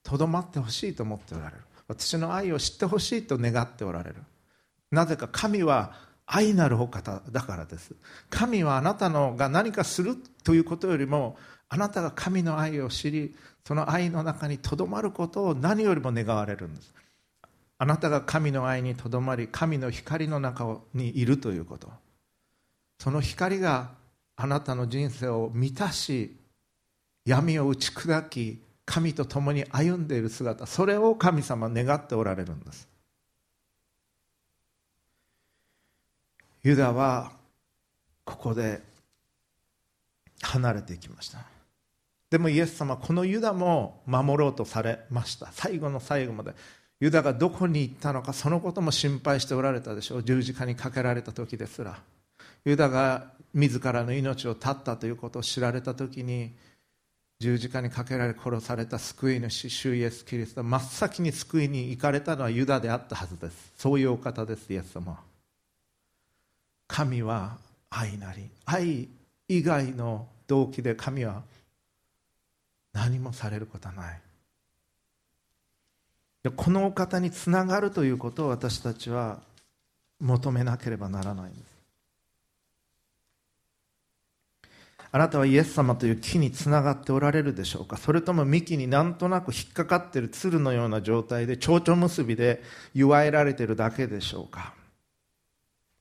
[0.03, 1.61] とどまってほしいと思っておられる。
[1.87, 4.15] 私の愛を知ってほしいと願っておられる。
[4.91, 5.93] なぜか神は
[6.25, 7.95] 愛なるお方だからです。
[8.29, 11.37] 神はあなたのが何かするということよりも
[11.75, 13.35] あなたが神の愛を知り
[13.65, 16.93] その愛の中にとどまることを何よりも願われるんです。
[17.77, 21.89] あなたが神の愛にとどまり神の光の中にいるということ。
[22.97, 23.89] その光が
[24.37, 26.37] あなたの人生を満たし
[27.25, 32.87] 闇を打ち砕き神と共に歩んでいる姿それを神様願っておられるんです。
[36.63, 37.33] ユダは
[38.23, 38.81] ここで
[40.41, 41.54] 離れていきました。
[42.29, 45.49] でもイエス様このユダも守ろうとされました。
[45.51, 46.53] 最後の最後まで。
[47.01, 50.23] ユダがどこに行ったのかそのことも心配しておられたでしょう。
[50.23, 51.99] 十字架にかけられた時ですら。
[52.63, 56.53] ユダが自らの命を絶ったということを知られた時に
[57.39, 60.63] 十字架にかけられ殺された救い主主イエス・キリスト。
[60.63, 63.73] 真っ先に救いに行かれたのはユダであったはずです。
[63.77, 65.19] そういうお方ですイエス様
[66.87, 67.57] 神は
[67.89, 69.07] 愛なり愛
[69.47, 71.43] 以外の動機で神は
[72.95, 74.21] 何もされることはない。
[76.55, 79.39] このお方につながるということを私たちは
[80.19, 81.75] 求めなければならないんです。
[85.11, 87.97] あなたはイエス様という木につながっておられるでしょうか？
[87.97, 92.61] それとも幹になんとなく引っかかっている鶴のような状態で蝶々結びで
[92.93, 94.73] 祝えられてるだけでしょうか？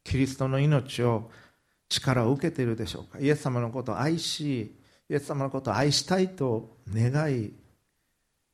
[0.05, 1.31] キリストの命を
[1.89, 3.19] 力を受けているでしょうか？
[3.21, 4.75] イエス様のことを愛し
[5.11, 7.53] イエス様のことを愛したいと願い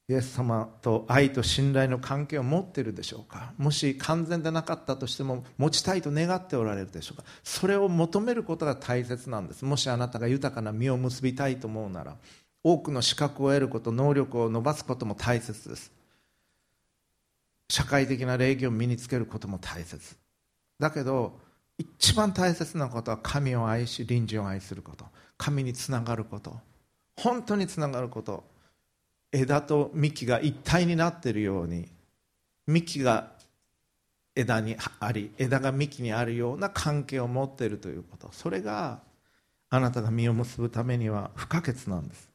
[0.08, 3.52] イエス様と愛と信頼の関係を持っているでしょうか？
[3.58, 7.22] もし完全でなかったとしても持ちたいと願っておられるでしょうか？
[7.44, 9.64] それを求めることが大切なんです。
[9.64, 12.16] もしあなたが豊かな実を結びたいと思うなら
[12.64, 15.92] 多くの資格を得ること能力を伸ばすことも大切です。
[17.68, 20.16] 社会的な礼儀を身につけることも大切。
[20.80, 21.38] だけど
[21.78, 25.04] 一番大切なことは神を愛し隣人を愛すること。
[25.40, 26.60] 神につながること。
[27.16, 28.44] 本当につながること。
[29.32, 31.88] 枝と幹が一体になっているように。
[32.66, 33.32] 幹が
[34.36, 38.28] 枝にあり枝が幹にあるような関係を持っているということ。
[38.32, 39.00] それが
[39.70, 42.28] あなたが実を結ぶためには不可欠なんです。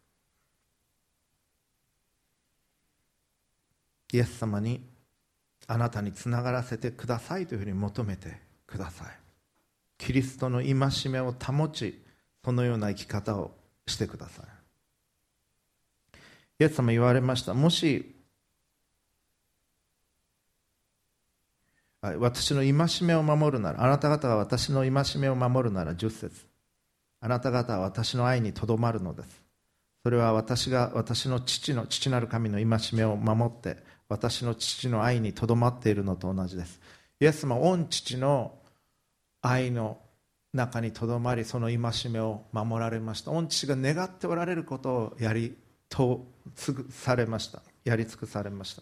[4.14, 4.82] イエス様に
[5.68, 9.08] あなたにつながらせてくださいというふうに求めてください。
[10.00, 12.04] キリストの戒めを保ち
[12.46, 13.56] このような生き方を
[13.88, 14.46] してください。
[16.60, 17.56] イエス様言われました。
[17.56, 18.16] もし
[22.04, 26.46] 私の戒めを守るならあなた方が私の戒めを守るなら10節。
[27.20, 29.42] あなた方は私の愛にとどまるのです。
[30.04, 33.78] それは私が私の父の父なる神の戒めを守って
[34.08, 36.80] 私の父の愛にとどまっているのと同じです。
[37.20, 38.60] イエス様御父の
[39.42, 39.98] 愛の
[40.56, 43.32] 中にとどまりその戒めを守られました。
[43.32, 45.56] 御父が願っておられることをやり
[45.90, 47.62] と尽されました。
[47.84, 48.82] やり尽くされました。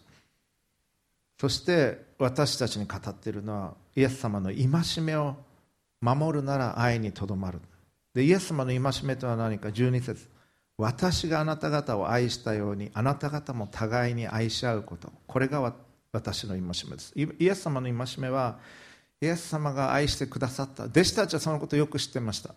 [1.40, 5.36] そして私たちに語っているのはイエス様の戒めを
[6.00, 7.60] 守るなら愛にとどまる。
[8.14, 9.70] でイエス様の戒めとは何か。
[9.70, 10.30] 12節。
[10.78, 15.12] 私があなた方を愛したようにあなた方も互いに愛し合うこと。
[15.28, 15.74] これが
[16.12, 17.14] 私の戒めです。
[17.16, 18.60] イエス様の戒めは
[19.22, 20.86] イエス様が愛してくださった。
[20.86, 22.54] 弟子たちはそのことをよく知ってました。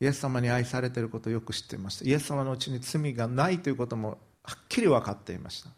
[0.00, 2.04] イエス様に愛されていることをよく知っていました。
[2.04, 5.70] イエス様のうちに罪がないということもはっきり分かっていました。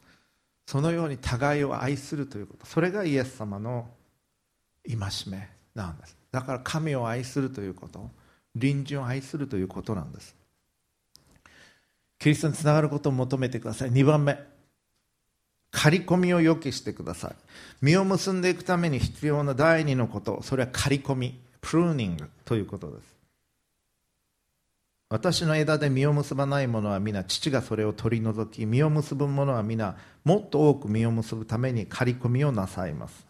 [0.67, 2.67] そのように互いを愛するということ。
[2.67, 3.89] それがイエス様の
[4.87, 4.97] 戒
[5.29, 6.17] めなんです。
[6.33, 8.11] だから神を愛するということ。
[8.55, 10.35] 隣人を愛するということなんです。
[12.19, 13.93] キリストにつながることを求めてください。
[13.93, 14.54] 2番目。
[15.75, 17.35] 刈り込みを予期してください。
[17.83, 20.41] 実を結んでいくために必要な第二のこと。
[20.43, 21.41] それは刈り込み。
[21.61, 23.15] プルーニングということです。
[25.11, 33.27] 私の枝で実を結ばないものは皆父がそれを取り除き実を結ぶものは皆もっと多く実を結ぶために刈り込みをなさいます。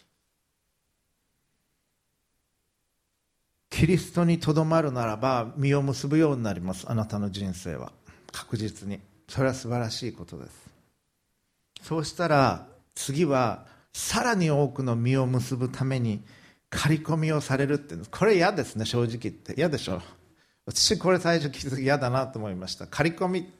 [3.71, 6.85] キリストにとどまるならば実を結ぶようになります。
[6.89, 7.93] あなたの人生は。
[8.33, 9.01] 確実に。
[9.29, 10.74] それは素晴らしいことです。
[11.85, 16.23] そうしたら次はさらに多くの実を結ぶために
[16.71, 19.53] 刈り込みをされるってこれ嫌ですね正直言って。
[19.55, 20.01] 嫌でしょ。
[20.67, 22.87] 私これ最初聞いた時嫌だなと思いました。
[22.87, 23.53] 刈り込み。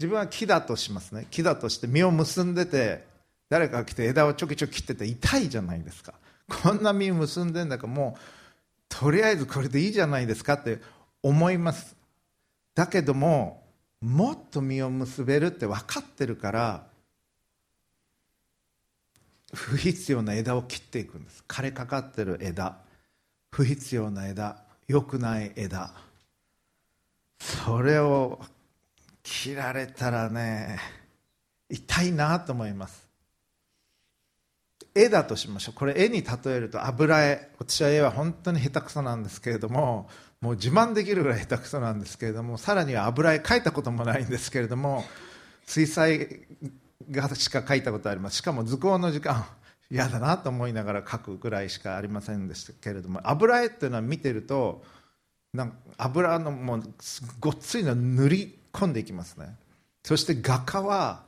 [0.00, 1.26] 自分は木だとしますね。
[1.30, 3.04] 木だとして実を結んでて
[3.50, 6.14] 誰かが来て枝をちょきちょき切ってて痛いじゃないですか。
[6.48, 8.20] こんな実を結んでんだからもう
[8.88, 10.80] とりあえずこれでいいじゃないですかって
[11.22, 11.94] 思います。
[12.74, 13.62] だけども
[14.00, 16.91] もっと実を結べるって分かってるから
[19.52, 21.44] 不必要な枝を切っていくんです。
[21.46, 22.78] 枯れかかってる枝。
[23.50, 24.64] 不必要な枝。
[24.88, 25.92] 良くない枝。
[27.38, 28.40] それを
[29.22, 30.78] 切られたらね
[31.68, 33.08] 痛いなと思います。
[34.94, 35.74] 絵だとしましょう。
[35.74, 37.50] これ絵に例えると油絵。
[37.58, 40.08] 私は絵は本当に下手くそなんですけれども
[40.40, 45.04] もう自慢できるぐらい下手くそなんですけれどもさらには油絵描いたこともないんですけれども
[45.64, 46.40] 水彩
[47.12, 48.36] 画しか描いたことあります。
[48.36, 49.44] しかも図工の時間
[49.90, 54.82] 嫌だなと思いながら描くぐらいしかありませんでしたけれども油絵っていうのは見てると
[55.52, 56.82] なんか油のもう
[57.38, 59.54] ごっついの塗り込んでいきますね。
[60.02, 61.24] そして画家は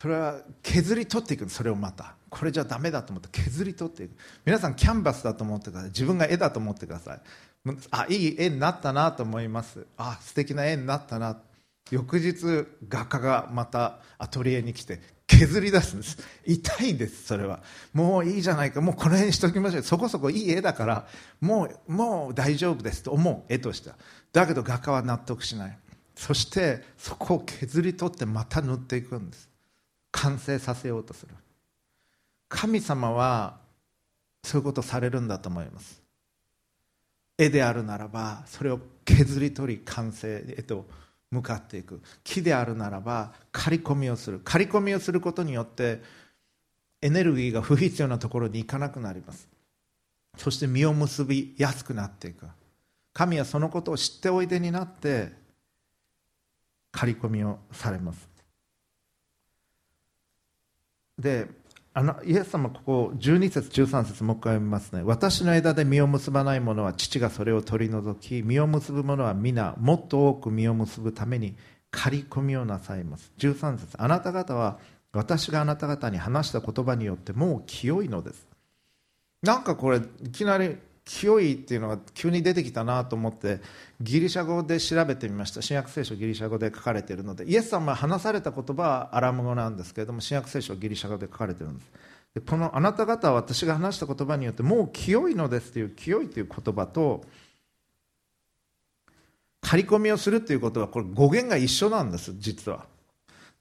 [0.00, 2.14] それは削り取っていくそれをまた。
[2.28, 4.16] これじゃダメだと思って削り取っていく。
[4.44, 5.88] 皆さんキャンバスだと思ってください。
[5.90, 7.20] 自分が絵だと思ってください。
[7.90, 9.86] あいい絵になったなと思います。
[9.96, 11.38] あ素敵な絵になったな。
[11.92, 16.18] 翌日画家がまたアトリエに来て削り出すんです。
[16.46, 17.62] 痛いんですそれは。
[17.92, 18.80] もういいじゃないか。
[18.80, 19.82] もうこの辺にしときましょう。
[19.82, 21.06] そこそこいい絵だから
[21.42, 23.96] もうもう大丈夫ですと思う絵としては。
[24.32, 25.78] だけど画家は納得しない。
[26.14, 29.50] そしてそこを削り取ってまた塗っていくんです。
[30.12, 31.34] 完成させようとする。
[32.48, 33.58] 神様は
[34.42, 36.02] そういうことされるんだと思います。
[37.36, 40.86] 絵であるならばそれを削り取り完成へと
[41.32, 42.00] 向かっていく。
[42.22, 44.40] 木であるならば刈り込みをする。
[44.44, 46.02] 刈り込みをすることによって
[47.00, 49.48] エネルギーが不必要なところに行かなくなります。
[50.36, 52.46] そして実を結びやすくなっていく。
[53.14, 55.32] 神はそのことを知っておいでになって
[56.92, 58.28] 刈り込みをされます。
[61.18, 61.48] で
[61.94, 71.54] あのイエス様ここ12節13節もう一回読みますね私の枝で実を結ばない者は父がそれを取り除き実を結ぶ者は皆もっと多く実を結ぶために
[71.90, 73.96] 刈り込みをなさいます13節。
[73.98, 74.78] あなた方は
[75.12, 78.48] 私があなた方に話した言葉によってもう清いのです。
[79.42, 83.60] なんかこれいきなり清いっていうのが急に出てきたなと思って
[84.00, 91.90] ギリシャ語で調べてみました新約聖書ギリシャ語で書かれているのでイエス様が話された言葉はアラム語なんですけれども新約聖書はギリシャ語で書かれているんです
[92.34, 97.24] でこのあなた方は私が話した言葉によってもう清いのですという清いという言葉と
[99.60, 102.86] 刈り込みをするということはこれ語源が一緒なんです実は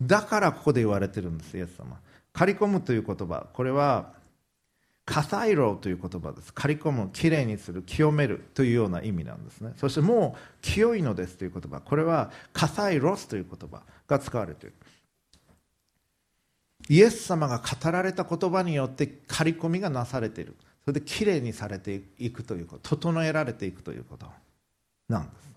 [0.02, 2.00] だからここで言われてるんですイエス様
[2.34, 4.14] 刈り込むという言葉これは
[5.12, 6.54] カサイロという言葉です。
[6.54, 9.74] 刈り込むきれいにする清めるというような意味なんですね。
[9.76, 11.82] そしてもう清いのですという言葉。
[11.82, 14.76] これはカサイロスという言葉が使われている。
[16.88, 20.56] イエス様が語られた言葉によって刈り込みがなされている。
[20.86, 22.96] それできれいにされていくということ。
[22.96, 24.28] 整えられていくということ
[25.10, 25.52] なんです。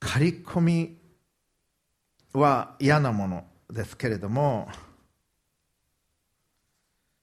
[0.00, 0.96] 刈り込み
[2.32, 4.68] は嫌なものですけれども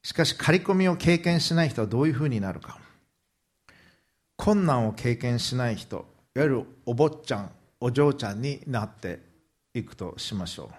[0.02, 2.80] しかし刈り込みを経験しない人はどういうふうになるか。
[4.38, 9.20] 困難を経験しない人いわゆるお坊ちゃんお嬢ちゃんになって
[9.74, 10.76] いくとしましょう。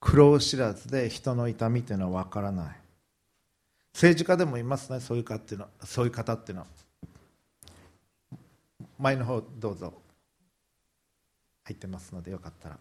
[0.00, 2.76] 苦労知らずで人の痛みというのは分からない。
[3.94, 6.66] 政治家でもいますねそういう方っていうのはそういう方っていうのは。
[8.98, 9.92] 前の方どうぞ。
[11.64, 12.78] 入ってますのでよかったら。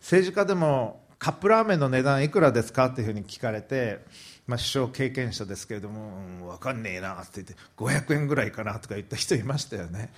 [0.00, 4.00] 政治家でもカップラーメンの値段いくらですかっていうふうに聞かれて、
[4.46, 10.12] まあ、首相経験者ですけれども、うん、分かんねえなって言って500円ぐらいかなとか言った人いましたよね。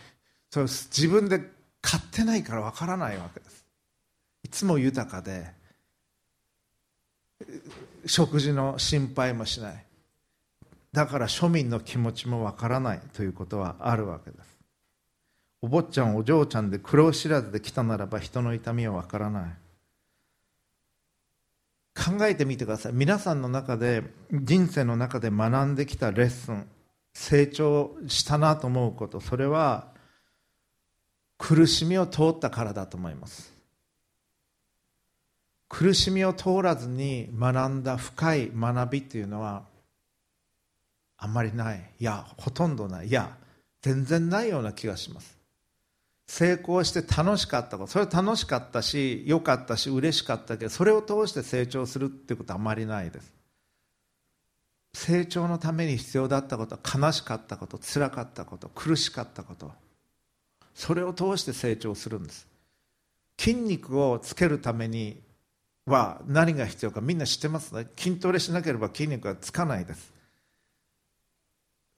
[0.50, 1.40] そう自分で
[1.80, 3.64] 買ってないから分からないわけです。
[4.42, 5.52] いつも豊かで
[8.06, 9.84] 食事の心配もしない。
[10.92, 14.58] だから庶民の気持ちもわからないということはあるわけです。
[15.60, 19.50] お坊ちゃんお嬢ちゃんで苦労知らずで来たならば人の痛みはわからない。
[21.98, 22.92] 考えてみてください。
[22.92, 26.66] 皆さんの中で人生の中で学んできたレッスン
[27.12, 29.88] 成長したなと思うことそれは
[31.36, 33.52] 苦しみを通ったからだと思います。
[35.68, 39.64] 苦しみを通らずに学んだ深い学びっていうのは
[41.16, 41.90] あんまりない。
[41.98, 43.08] いやほとんどない。
[43.08, 43.36] いや
[43.82, 45.37] 全然ないような気がします。
[46.28, 47.90] 成功して楽しかったこと。
[47.90, 53.34] それは楽しかったし良かったし嬉しかったけどそれを通して成長するっていうことはあまりないです。
[54.94, 59.72] 成長のために必要だったことは悲しかったこと辛かったこと苦しかったこと。
[60.74, 62.46] それを通して成長するんです。
[63.40, 65.20] 筋肉をつけるために
[65.86, 67.86] は何が必要かみんな知ってますね。
[67.96, 70.17] 筋トレしなければ筋肉はつかないです。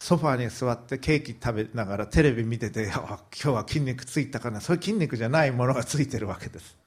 [0.02, 4.60] ソファーに座ってケーキ食べながらテレビ見てて今日は筋肉ついたかな。
[4.62, 6.78] そういう筋肉じゃないものがついてるわけです。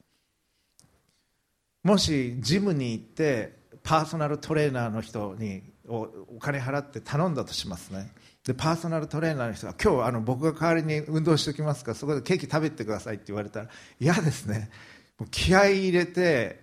[1.84, 3.52] もしジムに行って
[3.84, 6.08] パーソナルトレーナーの人にお
[6.40, 8.10] 金払って頼んだとしますね。
[8.44, 11.92] でパーソナルトレーナーの人が今日あの僕が代わりに運動しておきますか？
[11.92, 13.68] らそこでケーキ食べてくださいって言われたら
[14.00, 14.70] 嫌ですね。
[15.18, 16.62] もう気合い入れて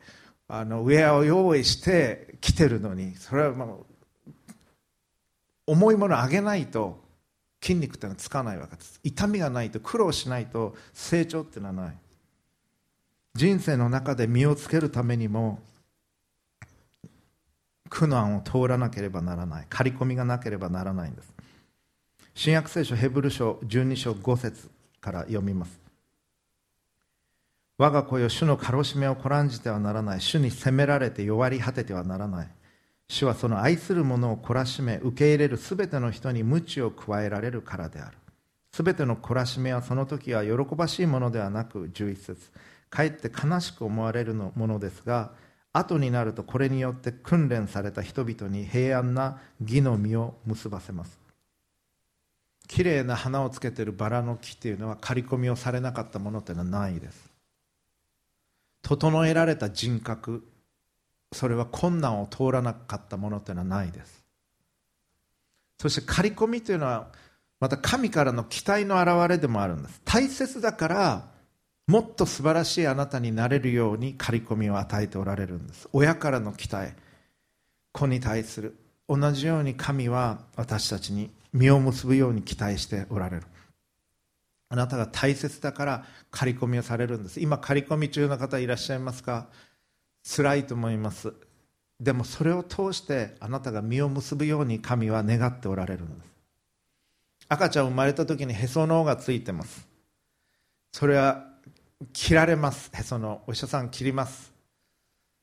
[0.50, 3.91] あのウェアを用意して来てるのにそれはもう
[5.72, 7.00] 重いものを上げないと
[7.62, 9.00] 筋肉ってのはつかないわけです。
[9.04, 11.98] 痛みがないと苦労しないと成長っていうのはない。
[13.36, 15.60] 人生の中で身をつけるためにも
[17.90, 19.66] 苦難を通らなければならない。
[19.70, 21.32] 刈り込みがなければならないんです。
[22.34, 24.70] 新約聖書ヘブル書12章5節
[25.00, 25.80] から読みます。
[27.78, 30.22] 我が子よ主のかろしめをこらんじてはならない。
[30.22, 32.50] 主に責められて弱り果ててはならない。
[33.12, 38.18] 主はその愛する者を懲らしめ受け入れるすべての人に鞭を加えられるからである。
[38.72, 42.38] すべての懲らしめはその時は喜ばしいものではなく11節
[42.90, 45.34] かえって悲しく思われるものですが
[45.74, 51.20] 後になるとこれによって訓練された人々に平安な義の実を結ばせます。
[52.70, 57.30] きれいな花をつけてるバラの木というのは刈り込みをされなかったものというのはないです。
[58.84, 60.46] 整えられた人格
[61.34, 64.24] それは困難を通らなかったものというのはないです。
[65.80, 67.08] そして刈り込みというのは
[67.60, 70.02] また神からの期待の表れでもあるんです。
[70.04, 71.32] 大切だから
[71.88, 75.90] もっと素晴らしいあなたになれるように刈り込みを与えておられるんです。
[75.94, 76.94] 親からの期待
[77.92, 78.78] 子に対する。
[79.10, 83.44] 同じように神は私たちに実を結ぶように期待しておられる。
[84.70, 87.42] あなたが大切だから刈り込みをされるんです。
[87.42, 89.48] 今刈り込み中の方いらっしゃいますか？
[90.24, 91.34] 辛いと思います。
[92.00, 96.32] でもそれを通してあなたが実を結ぶように神は願っておられるんです。
[97.48, 99.88] 赤ちゃん生まれた時にへその緒がついてます。
[100.92, 101.46] それは
[102.14, 102.90] 切られます。
[102.94, 104.52] へそのお医者さん切ります。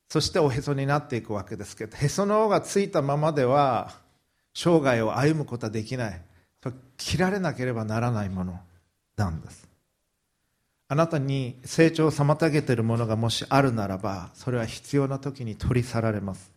[0.09, 3.93] そしておへそになっていくわけですけどへその緒がついたままでは
[4.55, 6.23] 生涯を歩むことはできない。
[6.97, 8.59] 切られなければならないもの
[9.17, 9.68] なんです。
[10.91, 16.51] あなたに成長を妨げているものがもしあるならばそれは必要な時に取り去られます。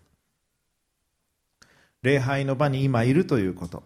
[2.01, 3.83] 礼拝の場に今いるということ。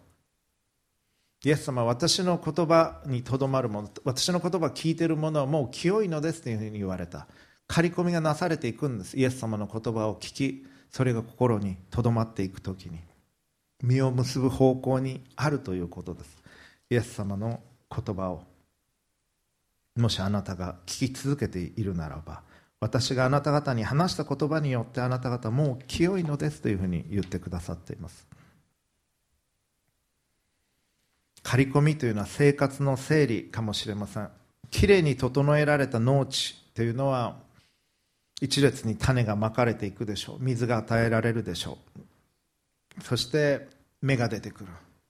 [1.44, 7.28] イエス様は私の言葉にとどまるもの私の言葉を聞いているものはもう清いのですというふうに言われた。
[7.68, 9.18] 刈り込みがなされていくんです。
[9.18, 13.00] イエス様の言葉を聞きそれが心にとどまっていく時に。
[13.82, 16.38] 実を結ぶ方向にあるということです。
[16.92, 18.55] イエス様の言葉を。
[19.96, 22.42] もしあなたが聞き続けているならば
[22.80, 28.28] 私があなた方に話した言葉によってあなた方もう清いのですというふうに言ってくださっています。
[31.42, 34.30] 刈り込みというのは生活の整理かもしれません。
[34.72, 37.38] きれいに整えられた農地というのは
[38.42, 40.38] 一列に種がまかれていくでしょう。
[40.42, 41.78] 水が与えられるでしょ
[43.00, 43.04] う。
[43.04, 43.68] そして
[44.02, 44.70] 芽が出てくる。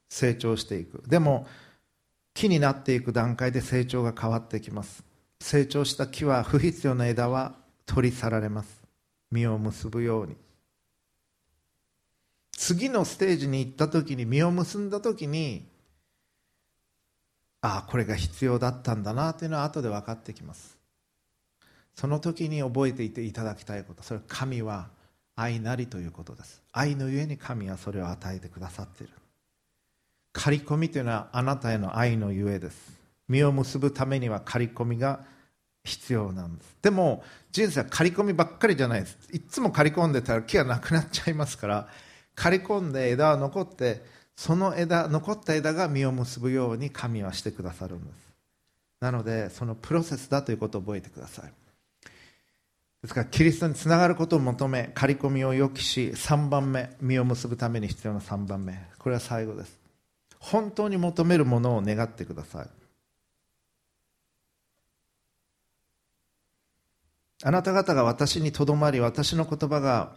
[0.09, 1.03] 成長していく。
[1.07, 1.47] でも
[2.35, 5.03] 木になっていく段階で成長が変わってきます。
[5.39, 7.55] 成長した木は不必要な枝は
[7.85, 8.83] 取り去られます。
[9.31, 10.35] 実を結ぶように。
[12.51, 15.67] 次のステージに行った時に実を結んだ時に
[17.61, 20.77] ああこれが必要だったんだなというのは後で分かってきます。
[21.95, 24.03] その時に覚えていていただきたいこと。
[24.03, 24.89] それは神は
[25.37, 26.61] 愛なりということです。
[26.73, 29.13] 愛のゆえに神はそれを与えてくださっている。
[30.35, 32.99] 刈り込みというのはあなたへの愛のゆえです。
[33.29, 35.21] 実を結ぶためには刈り込みが
[35.85, 36.75] 必要なんです。
[36.81, 37.23] でも
[37.53, 39.17] 人生は刈り込みばっかりじゃないです。
[39.31, 41.87] いつも刈り込んでたら木はなくなっちゃいますから
[42.35, 44.03] 刈り込んで枝は残って
[44.35, 48.35] その枝残った枝が実を結ぶように神はしてくださるんです。
[48.99, 51.53] なのでそのプロセスだということを覚えてください。
[53.03, 58.77] ですからキリストにつながることを求め刈り込みを予期し3番目実を結ぶために必要な3番目。
[58.99, 59.84] これは最後です。
[60.45, 62.67] 本当に求めるものを願ってください。
[67.43, 70.13] あなた方が私にとどまり私の言葉が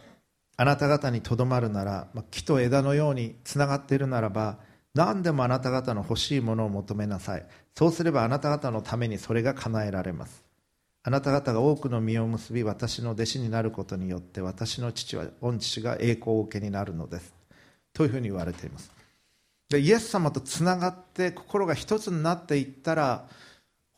[0.57, 4.59] あなた方にとどまるなら、木と枝のようにつながっているならば
[4.95, 7.47] 何でもあなた方の欲しいものを求めなさい。
[7.75, 10.45] そうすればあなた方のためにそれが叶えられます。
[11.05, 17.33] あなた方が多くの実を結び私の弟子になることによって私の父は御父が栄光を受けになるのです。
[17.95, 18.98] というふうに言われています。
[19.69, 23.29] でイエス様とつながって心が一つになっていったら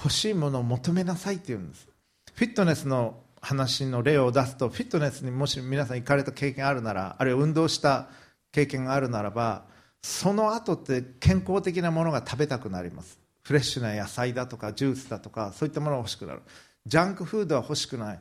[0.03, 1.89] 欲しいものを求めなさいって言うんです。
[2.35, 8.09] フィットネスの話の例を出すとフィットネスにもし皆さん行かれた経験あるならあるいは運動した
[8.53, 9.65] 経験があるならば
[10.03, 13.19] その後って健康的なものが食べたくなります。
[13.43, 16.43] フレッシュな野菜だとかジュースだとかそういったものが欲しくなる。
[16.87, 18.19] ジャンクフードは欲しくない。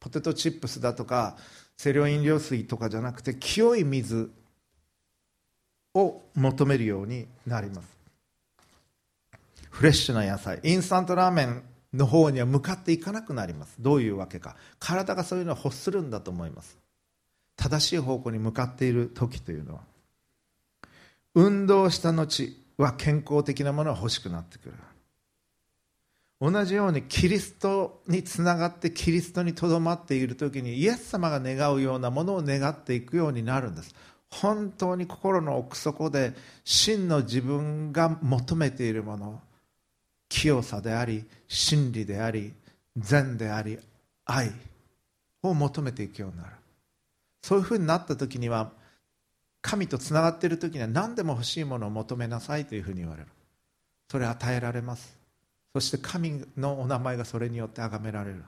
[0.00, 1.36] ポテトチップスだとか
[1.76, 4.32] 清涼飲料水とかじゃなくて清い水
[5.94, 7.88] を求めるようになります。
[9.70, 11.62] フレッシュな野菜インスタントラーメン
[11.94, 13.74] の方には向かっていかなくなります。
[13.78, 14.56] どういうわけか。
[14.78, 16.78] 体がそういうのを欲するんだと思います。
[17.56, 19.80] 正しい方向に向かっている時というのは
[21.34, 24.74] 運動した後は健康的なものが欲しくなってくる。
[26.40, 33.94] 同じようにキリストにつながってキリストにとどまっている時にイエス様が願うようなものを願っていくようになるんです。
[34.30, 36.32] 本当に心の奥底で
[36.64, 39.40] 真の自分が求めているもの
[40.28, 42.52] 清さであり真理であり
[42.96, 43.78] 善であり
[44.24, 44.52] 愛
[45.42, 46.50] を求めていくようになる。
[47.42, 48.70] そういうふうになった時には
[49.62, 53.28] 神とつながっている時には何でも欲しいものを求めなさいというふうに言われる。
[54.10, 55.16] それ与えられます。
[55.72, 58.44] そして神のお名前がそれによって崇められる。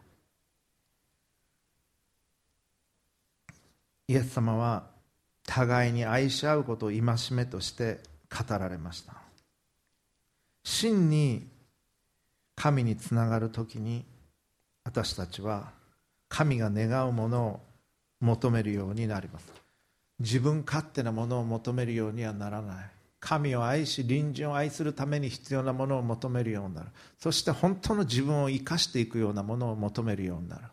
[4.09, 4.91] イエス様は
[5.47, 9.14] 互いに愛し合うことを戒めとして語られました。
[10.64, 11.49] 真に
[12.55, 14.05] 神につながる時に
[14.84, 15.72] 私たちは
[16.28, 17.61] 神が願うものを
[18.20, 19.53] 求めるようになります。
[20.20, 22.90] 自分勝手なものを求めるようにはならない。
[23.18, 26.88] 神を愛し隣人を愛するために必要なものを求めるようになる。
[27.18, 30.64] そして本当の自分を生かしていくようなものを求めるようになる。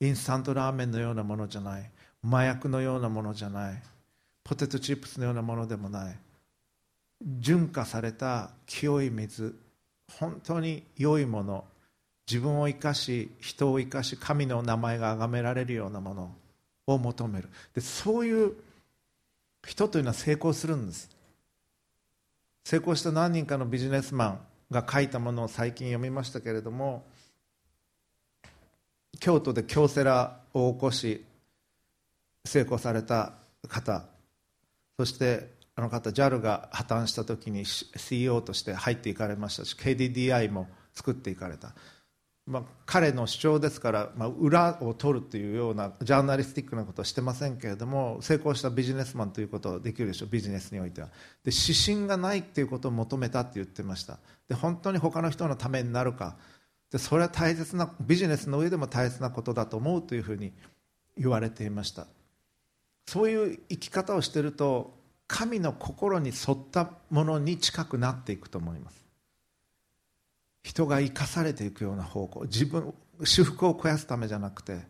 [0.00, 1.90] インスタントラーメンのようなものじゃない。
[2.22, 3.82] 麻薬のようなものじゃない。
[4.44, 6.16] ポテトチップスのようなものでもない。
[7.38, 9.58] 純化された清い水。
[10.18, 11.64] 本当に良いもの。
[12.26, 16.34] 自分を生かし人を生かし神の名前が崇められるようなもの。
[16.86, 17.48] を求める。
[17.74, 18.54] でそういう
[19.66, 21.10] 人というのは成功するんです。
[22.64, 24.40] 成功した何人かのビジネスマン
[24.70, 27.04] が書いたものを最近読みましたけれども
[29.18, 31.24] 京都で京セラを起こし
[32.44, 33.34] 成功された
[33.68, 34.04] 方
[34.98, 41.74] そしてあの方 JAL が破綻した時に CEO として入っていかれましたし KDDI も作っていかれた、
[42.46, 51.08] まあ、彼の主張ですから、まあ、裏を取るというようなジャーナリスティックなことはしてませんけれども成功したビジネスマンということはできるでしょうビジネスにおいては。
[51.44, 54.18] で指針がないということを求めたって言ってました。
[54.48, 56.36] で本当に他の人のためになるか。
[56.90, 60.52] でそれは大切なビジネスの上でも大切なことだと思うというふうに
[61.16, 62.06] 言われていました。
[63.06, 64.94] そういう生き方をしてると
[65.26, 69.04] 神の心に沿ったものに近くなっていくと思います。
[70.62, 72.42] 人が生かされていくような方向。
[72.42, 72.92] 自分
[73.24, 74.80] 私服を肥やすためじゃなくて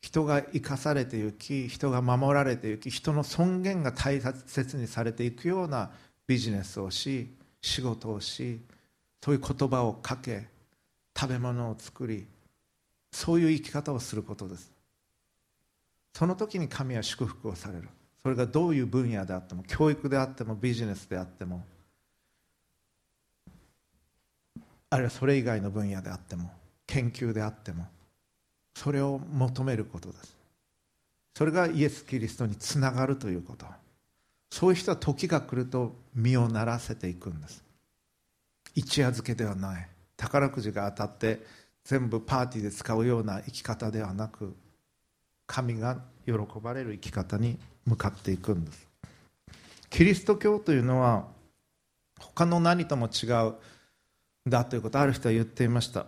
[0.00, 5.90] 人が生かされていき人が守られていき人の尊厳が大切にされていくような
[6.26, 8.60] ビジネスをし仕事をし
[9.22, 10.46] そういう言葉をかけ
[11.18, 12.26] 食べ物を作り
[13.10, 14.77] そういう生き方をすることです。
[16.14, 17.88] その時に神は祝福をされる。
[18.22, 21.64] それがどういう分野であっても教育であってもビジネスであっても
[24.90, 26.50] あるいはそれ以外の分野であっても
[26.86, 27.86] 研究であっても
[28.74, 30.36] それを求めることです。
[31.34, 33.66] それがイエス・キリストにつながるということ。
[34.50, 37.62] そういう人は時が来ると身をならせていくんです。
[38.74, 39.88] 一夜漬けではない。
[40.16, 41.44] 宝くじが当たって
[41.84, 44.56] 全部パーティーで使うような生き方ではなく
[45.48, 48.86] 神が喜ばれる生き方に向かっていくんです。
[49.90, 51.26] キリスト教というのは
[52.20, 53.54] 他の何とも違う。
[54.48, 56.06] だということある人は言っていました。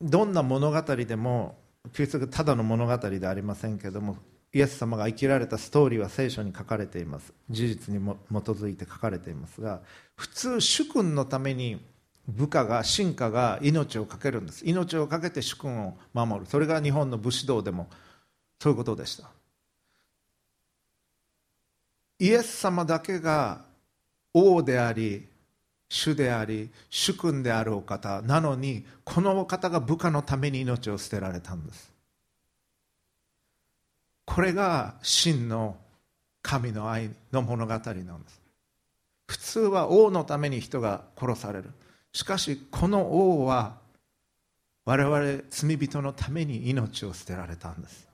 [0.00, 1.56] どんな物語でも
[1.92, 4.16] キリスト教ただの物語ではありませんけども
[4.52, 7.32] イエス様が生きられたストーリーは聖書に書かれています。
[7.50, 9.80] 事実にも基づいて書かれていますが
[10.16, 11.80] 普通主君のために
[12.26, 14.62] 部下が臣下が命を懸けるんです。
[14.64, 16.46] 命を懸けて主君を守る。
[16.46, 17.88] それが日本の武士道でも
[18.60, 19.30] そういうことでした。
[22.18, 23.62] イエス様だけが
[24.32, 25.26] 王であり
[25.88, 31.92] 主であり主君であるお方なのにこのお方が部下のために命を捨てられたんです。
[34.24, 35.76] これが真の
[36.42, 38.40] 神の愛の物語なんです。
[39.26, 41.70] 普通は王のために人が殺される。
[42.12, 43.76] しかしこの王は
[44.84, 48.06] 我々罪人のために命を捨てられたんです。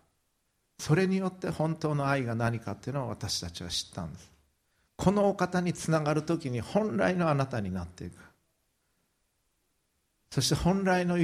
[0.81, 4.33] それによって本当の愛が何かっていうのを私たちは知ったんです。
[4.97, 8.15] このお方につながる時に本来のあなたになっていく。
[10.31, 11.19] そして本来の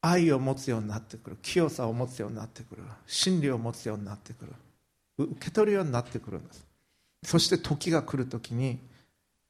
[0.00, 1.36] 愛を持つようになってくる。
[1.40, 2.82] 清さを持つようになってくる。
[3.06, 4.52] 真理を持つようになってくる。
[5.18, 6.66] 受け取るようになってくるんです。
[7.22, 8.80] そして時が来る時に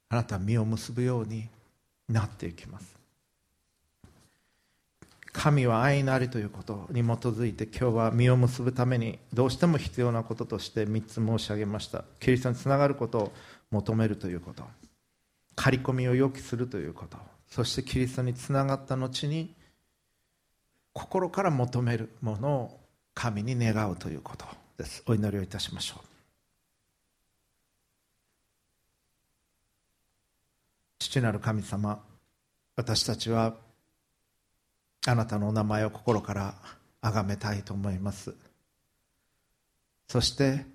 [0.09, 1.49] あなたは実を結ぶように
[2.07, 2.98] なっていきます。
[5.31, 6.87] 神は愛なりということ。
[6.91, 12.03] に基づいて今日は実を結ぶためにどうしても必要なこととして3つ申し上げました。
[12.19, 13.33] キリストにつながることを
[13.71, 14.63] 求めるということ。
[15.55, 17.17] 刈り込みを予期するということ。
[17.47, 19.55] そしてキリストにつながった後に
[20.93, 22.79] 心から求めるものを
[23.13, 24.45] 神に願うということ
[24.77, 25.03] です。
[25.05, 26.09] お祈りをいたしましょう。
[30.99, 32.03] 父なる神様
[32.75, 33.55] 私たちは
[35.07, 36.55] あなたのお名前を心から
[37.01, 38.35] 崇めたいと思います。
[40.07, 40.65] そして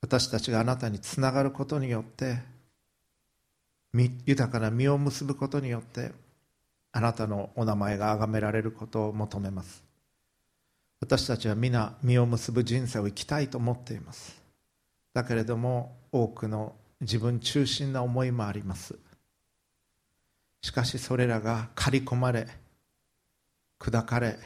[0.00, 2.38] 私たちがあなたにつながることによって
[4.26, 6.12] 豊かな実を結ぶことによって
[6.92, 9.84] あなたのお名前が崇められることを求めます。
[11.00, 14.40] 私たちは皆実を結ぶ人生を生きたいと思っています。
[15.12, 18.96] だけれども多くの自分中心な思いもあります。
[20.62, 22.48] しかしそれらが刈り込まれ
[23.78, 24.38] 砕かれ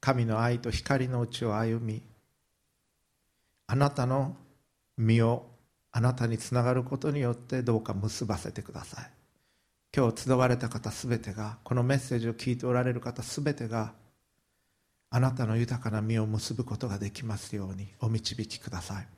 [0.00, 2.02] 神の愛と光のうちを歩み
[3.66, 4.36] あなたの
[4.96, 5.46] 身を
[5.92, 9.10] あなたにつながることによってどうか結ばせてください。
[9.96, 13.92] 今日集われた方すべてがこのメッセージを聞いておられる方すべてが
[15.10, 19.08] あなたの豊かな実を結ぶことができますようにお導きください。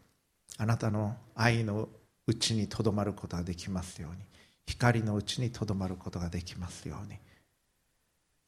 [0.58, 1.88] あなたの愛の
[2.26, 4.18] うちにとどまることができますように
[4.66, 7.18] 光のうちにとどまることができますように。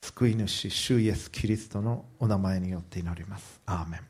[0.05, 3.59] 救い主主イエス・キリストのお名前によって祈ります。
[3.64, 4.00] アーメン。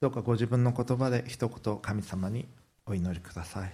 [0.00, 2.48] どうかご自分の言葉で一言神様に
[2.84, 3.66] お祈りください。